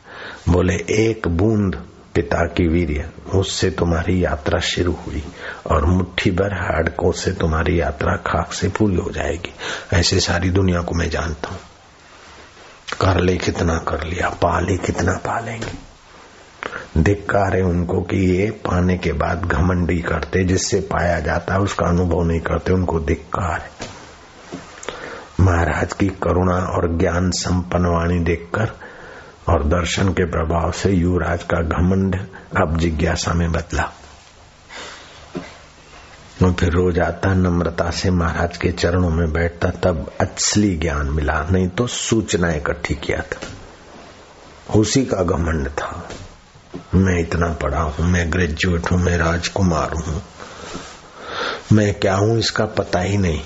बोले, 0.50 0.74
एक 0.76 1.28
बूंद 1.28 1.76
पिता 2.16 2.46
की 2.46 2.68
वीर्य 2.68 3.10
उससे 3.36 3.70
तुम्हारी 3.72 4.26
यात्रा 4.26 4.60
शुरू 4.60 4.92
हुई 4.92 5.24
और 5.72 5.86
मुट्ठी 5.86 6.32
भर 6.32 6.54
हाड़कों 6.54 7.12
से 7.12 7.32
तुम्हारी 7.32 7.80
यात्रा 7.82 8.16
खाक 8.16 8.54
से 8.54 8.68
पूरी 8.68 8.96
हो 8.96 9.12
जाएगी। 9.12 9.54
ऐसे 9.94 10.20
सारी 10.20 10.50
दुनिया 10.50 10.82
को 10.82 10.96
मैं 10.96 11.10
जानता 11.10 11.50
हूँ। 11.50 11.60
कर 13.02 13.20
ले 13.20 13.38
कितना 13.38 13.78
कर 13.78 14.04
लिया 14.04 14.30
पाले 14.30 14.78
कितना 14.78 15.12
पालेंगे 15.12 15.94
धिक्कार 16.98 17.56
है 17.56 17.62
उनको 17.62 18.02
कि 18.02 18.18
ये 18.18 18.52
पाने 18.52 18.98
के 18.98 19.12
बाद 19.12 19.46
घमंडी 19.46 20.02
करते, 20.02 20.44
जिससे 20.44 20.80
पाया 20.80 21.20
जाता 21.20 21.54
है 21.54 21.60
उसका 21.60 21.86
अनुभव 21.86 22.24
नहीं 22.24 22.40
करते, 22.40 22.74
उनको 22.74 23.00
धिक्कार 23.00 23.60
है। 23.62 23.70
महाराज 25.40 25.94
की 25.94 26.08
करुणा 26.08 26.56
और 26.56 26.98
ज्ञान 26.98 27.32
संपन्न 27.32 27.86
वाणी 27.86 28.20
देखकर 28.20 28.72
और 29.50 29.64
दर्शन 29.64 30.10
के 30.10 30.26
प्रभाव 30.26 30.72
से 30.72 30.92
युवराज 30.92 31.44
का 31.44 31.62
घमंड 31.62 32.28
अब 32.58 32.78
जिज्ञासा 32.78 33.34
में 33.34 33.52
बदला। 33.52 33.94
वो 36.42 36.52
फिर 36.52 36.70
रोज 36.70 37.00
आता, 37.00 37.34
नम्रता 37.34 37.92
से 37.92 38.12
महाराज 38.12 38.58
के 38.58 38.72
चरणों 38.72 39.10
में 39.10 39.34
बैठता, 39.34 39.70
तब 39.70 40.12
असली 40.22 40.76
ज्ञान 40.76 41.10
मिला, 41.10 41.48
नहीं 41.52 41.68
तो 41.68 41.88
सूचना 41.88 42.52
इकट्ठी 42.52 42.96
किया 42.96 43.18
था। 43.18 43.40
उसी 44.76 45.06
का 45.06 45.24
घमंड 45.24 45.68
था। 45.68 46.10
मैं 46.96 47.20
इतना 47.20 47.54
पढ़ा 47.54 47.82
हूँ, 47.82 48.06
मैं 48.06 48.34
ग्रेजुएट 48.34 48.92
हूँ, 48.92 49.00
मैं 49.00 49.18
राजकुमार 49.18 49.94
हूँ। 49.94 50.24
मैं 51.74 51.94
क्या 51.94 52.16
हूँ, 52.16 52.40
इसका 52.40 52.66
पता 52.66 53.00
ही 53.00 53.18
नहीं। 53.18 53.42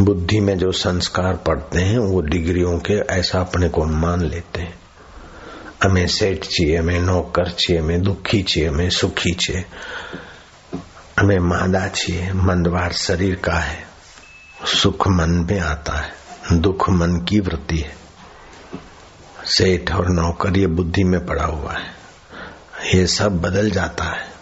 बुद्धि 0.00 0.40
में 0.40 0.58
जो 0.58 0.72
संस्कार 0.72 1.36
पढ़ते 1.36 1.78
हैं, 1.78 1.98
वो 1.98 2.20
डिग्रियों 2.20 2.78
के 2.78 2.94
ऐसा 2.94 3.40
अपने 3.40 3.68
को 3.68 3.84
मान 3.84 4.20
लेते 4.20 4.60
हैं। 4.60 4.78
हमें 5.84 6.06
सेठ 6.06 6.44
चाहिए, 6.44 6.76
हमें 6.76 7.00
नौकर 7.00 7.50
चाहिए, 7.50 7.78
हमें 7.78 8.02
दुखी 8.02 8.42
चाहिए, 8.42 8.68
हमें 8.68 8.90
सुखी 8.90 9.34
चाहिए। 9.34 9.64
हमें 11.18 11.38
मादा 11.38 11.88
चाहिए, 11.88 12.32
मंदवार 12.32 12.92
शरीर 12.92 13.34
का 13.34 13.52
है। 13.52 13.86
सुख 14.66 15.08
मन 15.08 15.30
में 15.30 15.60
आता 15.60 15.92
है, 15.92 16.12
दुख 16.52 16.90
मन 16.90 17.16
की 17.16 17.40
वृत्ति 17.40 17.78
है। 17.78 17.96
सेठ 19.44 19.92
और 19.92 20.08
नौकर, 20.08 20.56
ये 20.56 20.66
बुद्धि 20.66 21.04
में 21.04 21.26
पड़ा 21.26 21.44
हुआ 21.44 21.72
है। 21.72 21.94
ये 22.94 23.06
सब 23.06 23.40
बदल 23.40 23.70
जाता 23.70 24.04
है। 24.04 24.32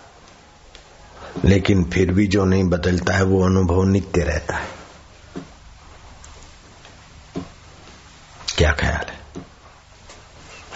लेकिन 1.44 1.84
फिर 1.84 2.12
भी 2.12 2.26
जो 2.26 2.44
नहीं 2.44 2.64
बदलता 2.64 3.14
है, 3.14 3.22
वो 3.22 3.44
अनुभव 3.44 3.84
नित्य 3.84 4.20
रहता 4.20 4.56
है 4.56 4.80
क्या 8.58 8.72
ख्याल 8.72 8.94
है 8.94 9.20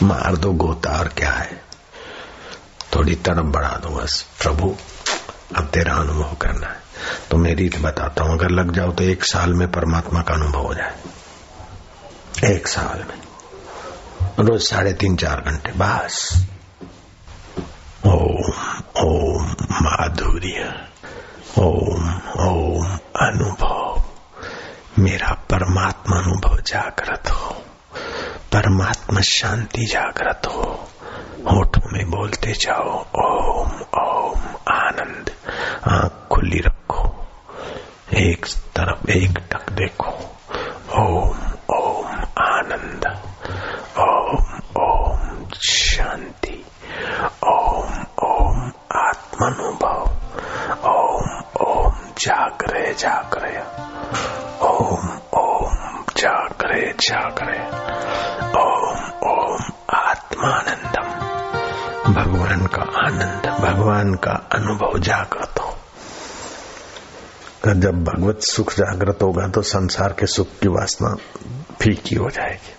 मार 0.05 0.37
दो 0.37 0.53
गोता 0.53 0.91
और 0.91 1.09
क्या 1.09 1.33
है? 1.33 1.65
थोड़ी 2.97 3.15
तड़प 3.15 3.45
बढ़ा 3.45 3.77
दो 3.83 3.89
बस। 3.89 4.27
प्रभु, 4.43 4.77
अब 5.57 5.67
तेरा 5.67 5.95
अनुभव 5.95 6.35
करना 6.35 6.67
है। 6.67 6.85
तो 7.31 7.37
मैं 7.37 7.55
रीत 7.55 7.79
बताता 7.79 8.25
हूँ, 8.25 8.33
अगर 8.33 8.51
लग 8.51 8.73
जाओ 8.73 8.93
तो 8.93 9.05
एक 9.05 9.25
साल 9.25 9.55
में 9.55 9.73
परमात्मा 9.73 10.23
का 10.23 10.35
अनुभव 10.35 10.67
हो 10.67 10.75
जाए। 10.75 10.97
एक 12.53 12.69
साल 12.69 12.99
में। 12.99 13.23
रोज 14.39 14.63
साढ़े 14.63 14.93
तीन 14.93 15.17
चार 15.17 15.41
घंटे, 15.41 15.73
बस। 15.73 16.45
ओम 18.07 18.53
ओम 19.05 19.57
माधुर्य। 19.61 20.89
ओम 21.59 22.15
ओम 22.41 22.99
अनुभव। 23.17 24.03
मेरा 24.99 25.33
परमात्मा 25.51 26.17
अनुभव 26.17 26.61
जागृत 26.61 27.31
हो। 27.31 27.65
परमात्मा 28.55 29.21
शांति 29.21 29.85
जागृत 29.85 30.43
हो, 30.47 30.89
होठों 31.51 31.93
में 31.93 32.11
बोलते 32.11 32.53
जाओ, 32.53 33.05
ओम 33.17 33.71
ओम, 34.01 34.41
आनंद। 34.69 35.31
आँख 35.89 36.29
खुली 36.33 36.59
रखो, 36.59 37.27
एक 38.15 38.47
तरफ़ 38.47 39.11
एक 39.11 39.39
टक 39.39 39.71
देखो, 39.71 40.11
ओम 41.03 41.39
ओम, 41.77 42.07
आनंद। 42.39 43.21
ओम 43.99 44.61
ओम, 44.83 45.49
शांति। 45.65 46.65
ओम 47.47 48.05
ओम, 48.25 48.73
आत्मानुभव। 48.93 50.11
ओम 50.89 51.43
ओम 51.67 51.95
जागरे 52.19 52.95
जागरे 52.95 53.94
भगवान 63.95 64.15
का 64.15 64.31
अनुभव 64.31 64.99
जागृत 64.99 65.61
हो। 65.61 65.75
जब 67.75 68.05
भगवत 68.05 68.41
सुख 68.41 68.73
जागृत 68.73 69.19
होगा 69.23 69.49
तो 69.49 69.63
संसार 69.63 70.13
के 70.13 70.27
सुख 70.27 70.47
की 70.63 70.69
वासना 70.69 71.17
फीकी 71.83 72.15
हो 72.15 72.31
जाएगी। 72.31 72.73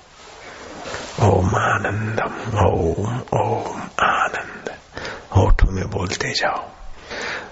ओम 1.26 1.48
आनंदम, 1.48 2.60
ओम 2.60 3.20
ओम 3.42 3.82
आनंद। 4.06 4.72
होठों 5.38 5.72
में 5.72 5.90
बोलते 5.90 6.30
जाओ। 6.32 6.70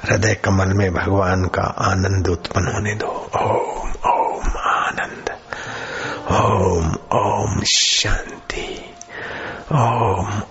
हृदय 0.04 0.34
कमल 0.34 0.67
में 0.67 0.93
भगवान 0.93 1.45
का 1.45 1.76
आनंद 1.78 2.28
उत्पन्न 2.28 2.67
होने 2.67 2.95
दो। 2.95 3.30
ओम 3.41 3.91
ओम 4.12 4.58
आनंद। 4.58 5.30
ओम 6.32 6.93
ओम 7.17 7.63
शांति। 7.63 8.95
ओम 9.71 10.41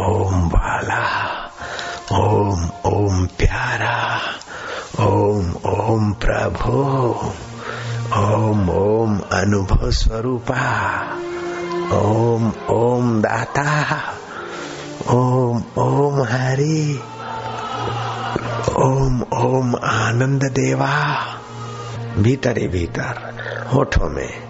ओम 0.00 0.48
वाला 0.48 1.26
ओम 2.12 2.70
ओम 2.84 3.26
प्यारा, 3.26 4.20
ओम 5.00 5.52
ओम 5.70 6.12
प्रभु, 6.12 6.72
ओम 8.20 8.70
ओम 8.70 9.20
अनुभव 9.32 9.90
स्वरूपा, 9.90 10.62
ओम 11.92 12.52
ओम 12.70 13.22
दाता, 13.22 13.98
ओम 15.08 15.62
ओम 15.78 16.22
हरि, 16.22 17.00
ओम 18.76 19.22
ओम 19.22 19.76
आनंद 19.76 20.44
देवा। 20.44 21.26
भीतर 22.18 22.52
भीतर, 22.52 23.34
होठों 23.74 24.08
में 24.08 24.49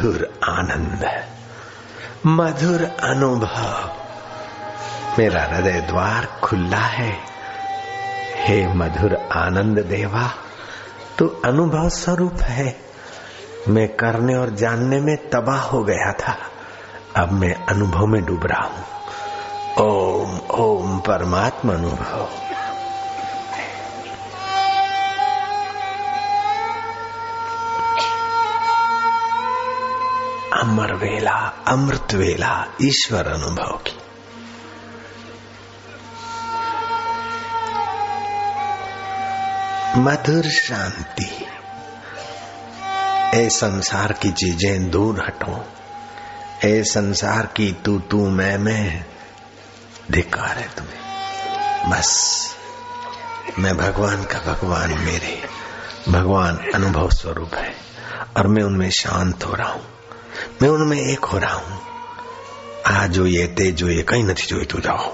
मधुर 0.00 0.40
आनंद, 0.44 1.24
मधुर 2.26 2.82
अनुभव। 3.00 3.90
मेरा 5.18 5.42
हृदय 5.42 5.80
द्वार 5.80 6.26
खुला 6.42 6.76
है। 6.76 7.18
हे 8.36 8.66
मधुर 8.66 9.28
आनंद 9.32 9.78
देवा 9.78 10.30
तो 11.18 11.26
अनुभव 11.44 11.88
स्वरूप 11.88 12.40
है। 12.40 12.76
मैं 13.68 13.88
करने 13.88 14.34
और 14.34 14.50
जानने 14.50 15.00
में 15.00 15.16
तबाह 15.30 15.60
हो 15.60 15.84
गया 15.84 16.12
था। 16.12 16.36
अब 17.16 17.32
मैं 17.32 17.54
अनुभव 17.66 18.06
में 18.06 18.24
डूब 18.24 18.46
रहा 18.46 18.68
हूँ। 18.68 18.84
ओम 19.86 20.38
ओम 20.60 20.98
परमात्मा 20.98 21.72
अनुभव 21.74 22.28
अमर 30.60 30.94
वेला 30.94 31.64
अमृत 31.68 32.14
वेला 32.14 32.66
ईश्वर 32.82 33.26
अनुभव 33.26 33.80
की। 33.86 33.96
मधुर 40.00 40.42
शांति 40.42 41.46
ए 43.34 43.48
संसार 43.48 44.12
की 44.12 44.30
चीज़ें 44.30 44.90
दूर 44.90 45.24
हटो 45.26 45.64
ए 46.64 46.82
संसार 46.82 47.46
की 47.46 47.72
तू 47.72 47.98
तू 47.98 48.30
मैं 48.30 48.58
मैं 48.58 49.04
धिकार 50.10 50.58
है 50.58 50.68
तुम्हें। 50.68 51.00
बस, 51.90 52.40
मैं 53.58 53.76
भगवान 53.76 54.24
का 54.24 54.52
भगवान 54.52 54.98
मेरे, 54.98 55.42
भगवान 56.08 56.56
अनुभव 56.74 57.10
स्वरूप 57.10 57.54
है, 57.54 57.74
और 58.36 58.46
मैं 58.46 58.62
उनमें 58.62 58.90
शांत 58.90 59.44
हो 59.44 59.54
रहा 59.54 59.68
हूँ। 59.68 59.99
मैं 60.61 60.69
उनमें 60.69 60.99
एक 61.01 61.25
हो 61.25 61.37
रहा 61.37 61.57
हूं 61.57 61.77
આ 62.87 63.05
જોઈએ 63.07 63.45
તે 63.57 63.65
જોઈએ 63.79 64.03
કઈ 64.09 64.23
નથી 64.23 64.47
જોઈતું 64.47 64.81
जाओ 64.81 65.05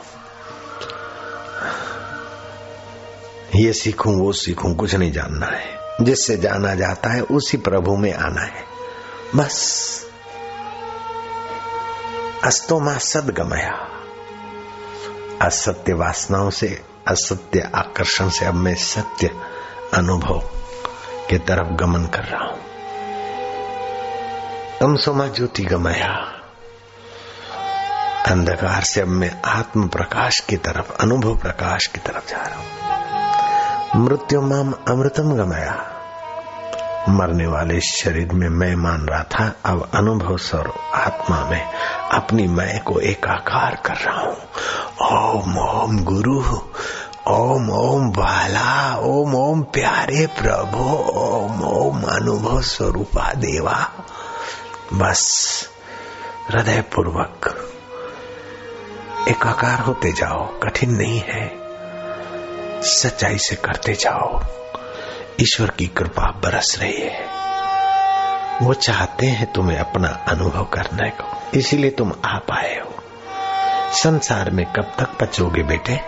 ये 3.56 3.72
सीखूं 3.74 4.14
वो 4.16 4.32
सीखूं 4.34 4.74
कुछ 4.76 4.94
नहीं 4.96 5.12
जानना 5.12 5.48
है 5.48 6.06
जिससे 6.06 6.36
जाना 6.38 6.74
जाता 6.76 7.10
है 7.14 7.22
उसी 7.38 7.58
प्रभु 7.66 7.96
में 7.98 8.14
आना 8.28 8.42
है 8.42 8.64
बस 9.36 9.58
अस्तो 12.44 12.80
मा 12.80 12.96
सदगमया 13.08 13.74
असत्य 15.42 15.94
वासनाओं 15.94 16.50
से 16.60 16.70
असत्य 17.08 17.70
आकर्षण 17.76 18.30
से 18.30 18.46
अब 18.46 18.56
मैं 18.66 18.76
सत्य 18.86 19.30
अनुभव 19.94 20.40
के 21.30 21.38
तरफ 21.50 21.76
गमन 21.80 22.06
कर 22.16 22.24
रहा 22.24 22.46
हूं 22.46 22.60
तमसोमा 24.81 25.27
ज्योति 25.27 25.63
गमया 25.63 26.33
अंधकार 28.27 28.83
से 28.83 29.01
अब 29.01 29.09
मैं 29.09 29.43
आत्म 29.45 29.89
प्रकाश 29.89 30.41
की 30.41 30.57
तरफ़ 30.57 30.93
अनुभव 30.93 31.39
प्रकाश 31.39 31.87
की 31.87 32.01
तरफ़ 32.01 32.31
जा 32.31 32.37
रहा 32.37 32.57
हूँ। 32.57 32.67
मृत्यु 34.05 34.43
माम 34.43 34.75
अमृतम 34.89 35.35
गमया। 35.35 35.93
मरने 37.09 37.47
वाले 37.47 37.81
शरीर 37.81 38.33
में 38.33 38.49
मैं 38.49 38.77
मान 38.77 39.07
रहा 39.07 39.23
था, 39.23 39.53
अब 39.65 39.91
अनुभव 39.95 40.37
स्वरूप 40.37 40.91
आत्मा 40.95 41.45
में 41.45 41.73
अपनी 42.13 42.47
मैं 42.47 42.83
को 42.83 43.01
एकाकार 43.01 43.83
कर 43.87 43.95
रहा 43.95 44.21
हूँ। 44.21 44.37
ओम 45.13 45.59
ओम 45.59 46.05
गुरु, 46.05 46.45
ओम 47.29 47.71
ओम 47.71 48.11
बाला, 48.11 48.97
ओम 48.97 49.35
ओम 49.35 49.63
प्यारे 49.63 50.27
प्रभु, 50.27 50.85
ओम 51.19 51.63
ओम 51.63 52.03
अनुभव 52.03 52.61
स्वरूपा 52.61 53.33
देवा। 53.33 53.91
बस 54.93 55.69
हृदय 56.51 56.81
पूर्वक 56.81 57.63
एकाकार 59.29 59.81
होते 59.81 60.13
जाओ। 60.13 60.61
कठिन 60.61 60.91
नहीं 60.91 61.21
है। 61.21 61.53
सच्चाई 62.83 63.39
से 63.39 63.57
करते 63.57 63.93
जाओ। 63.93 64.43
ईश्वर 65.41 65.71
की 65.71 65.87
कृपा 65.87 66.23
बरस 66.23 66.79
रही 66.79 67.01
है। 67.01 67.27
वो 68.63 68.75
चाहते 68.75 69.27
हैं 69.27 69.53
तुम्हें 69.53 69.79
अपना 69.79 70.09
अनुभव 70.09 70.65
करने 70.65 71.11
को। 71.11 71.59
इसीलिए 71.59 71.91
तुम 71.91 72.13
आ 72.25 72.39
पाए 72.39 72.81
हो। 72.81 72.95
संसार 73.93 74.51
में 74.51 74.73
कब 74.73 74.93
तक 74.99 75.25
बचोगे 75.25 75.63
बेटे? 75.63 76.01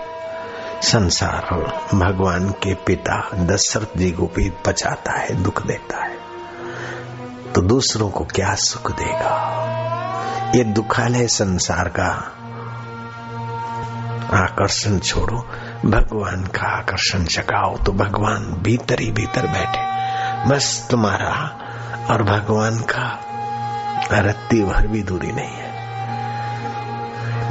संसार 0.82 1.54
भगवान 1.94 2.50
के 2.50 2.74
पिता 2.74 3.30
दशरथ 3.34 3.98
जी 3.98 4.10
को 4.10 4.26
भी 4.26 4.52
बचाता 4.68 5.18
है, 5.18 5.42
दुख 5.42 5.66
देता 5.66 6.04
है। 6.04 6.27
तो 7.54 7.61
दूसरों 7.61 8.11
को 8.11 8.24
क्या 8.24 8.54
सुख 8.54 8.90
देगा? 8.90 9.34
ये 10.54 10.64
दुखालय 10.64 11.26
संसार 11.28 11.88
का 11.88 12.34
आकर्षण 14.38 14.98
छोड़ो। 14.98 15.46
भगवान 15.87 16.44
का 16.44 16.78
आकर्षण 16.78 17.24
जगाओ 17.24 17.76
तो 17.76 17.92
भगवान 17.92 18.61
भीतर 18.62 19.00
ही 19.00 19.11
भीतर 19.11 19.46
बैठे। 19.46 19.88
बस 20.48 20.88
तुम्हारा 20.90 21.58
और 22.11 22.22
भगवान 22.22 22.78
का 22.78 23.18
रत्ती 24.12 24.64
भर 24.64 24.87
भी 24.87 25.02
दूरी 25.02 25.32
नहीं 25.32 25.56
है। 25.56 25.68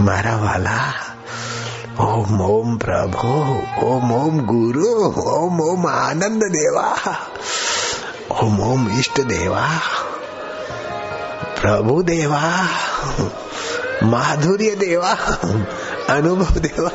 मारा 0.02 0.36
वाला, 0.38 0.94
ओम 2.00 2.42
ओम 2.42 2.78
प्रभु, 2.78 3.28
ओम 3.86 4.12
ओम 4.12 4.40
गुरु, 4.40 5.22
ओम 5.22 5.62
ओम 5.62 5.88
आनंद 5.88 6.44
देवा। 6.44 7.18
ओम 8.32 8.60
ओम 8.60 9.00
इष्ट 9.00 9.22
देवा, 9.22 9.68
प्रभु 11.62 12.04
देवा, 12.04 12.68
माधुर्य 14.04 14.76
देवा, 14.76 15.12
अनुभव 16.10 16.60
देवा। 16.60 16.90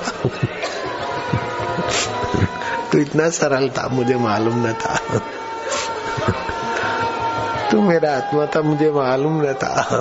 तो 2.92 2.98
इतना 2.98 3.30
सरल 3.30 3.68
था, 3.68 3.88
मुझे 3.88 4.14
मालूम 4.14 4.66
न 4.66 4.72
था। 4.72 4.96
तू 7.70 7.82
मेरा 7.82 8.16
आत्मा 8.16 8.46
था, 8.46 8.62
मुझे 8.62 8.90
मालूम 8.90 9.42
न 9.42 9.52
था। 9.52 10.00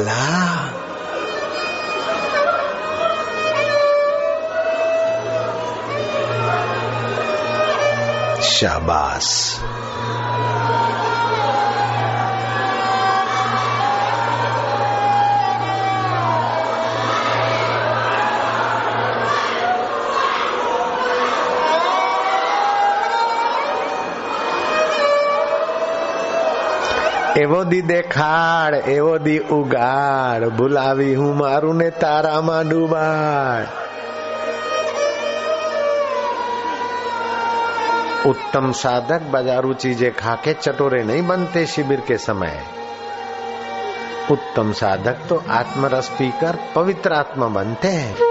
ओम 0.00 0.70
शाबाश 8.42 9.60
એવો 27.37 27.63
દી 27.63 27.87
દેખાડ 27.87 28.75
એવો 28.91 29.15
દી 29.19 29.39
ઉગાડ 29.53 30.51
ભૂલાવી 30.51 31.15
હું 31.15 31.33
મારું 31.37 31.75
ને 31.77 31.89
તારામાં 32.01 32.61
ડૂબાડ 32.65 33.73
उत्तम 38.25 38.71
साधक 38.73 39.25
बाजारू 39.31 39.73
चीजें 39.75 40.11
खाके 40.13 40.53
चटोरे 40.55 41.03
नहीं 41.03 41.25
बनते 41.27 41.65
शिविर 41.65 41.99
के 42.07 42.17
समय 42.19 42.55
उत्तम 44.31 44.71
साधक 44.73 45.19
तो 45.29 45.35
आत्मरस 45.51 46.09
पीकर 46.09 46.57
पवित्र 46.75 47.13
आत्मा 47.13 47.47
बनते 47.49 47.87
हैं 47.87 48.28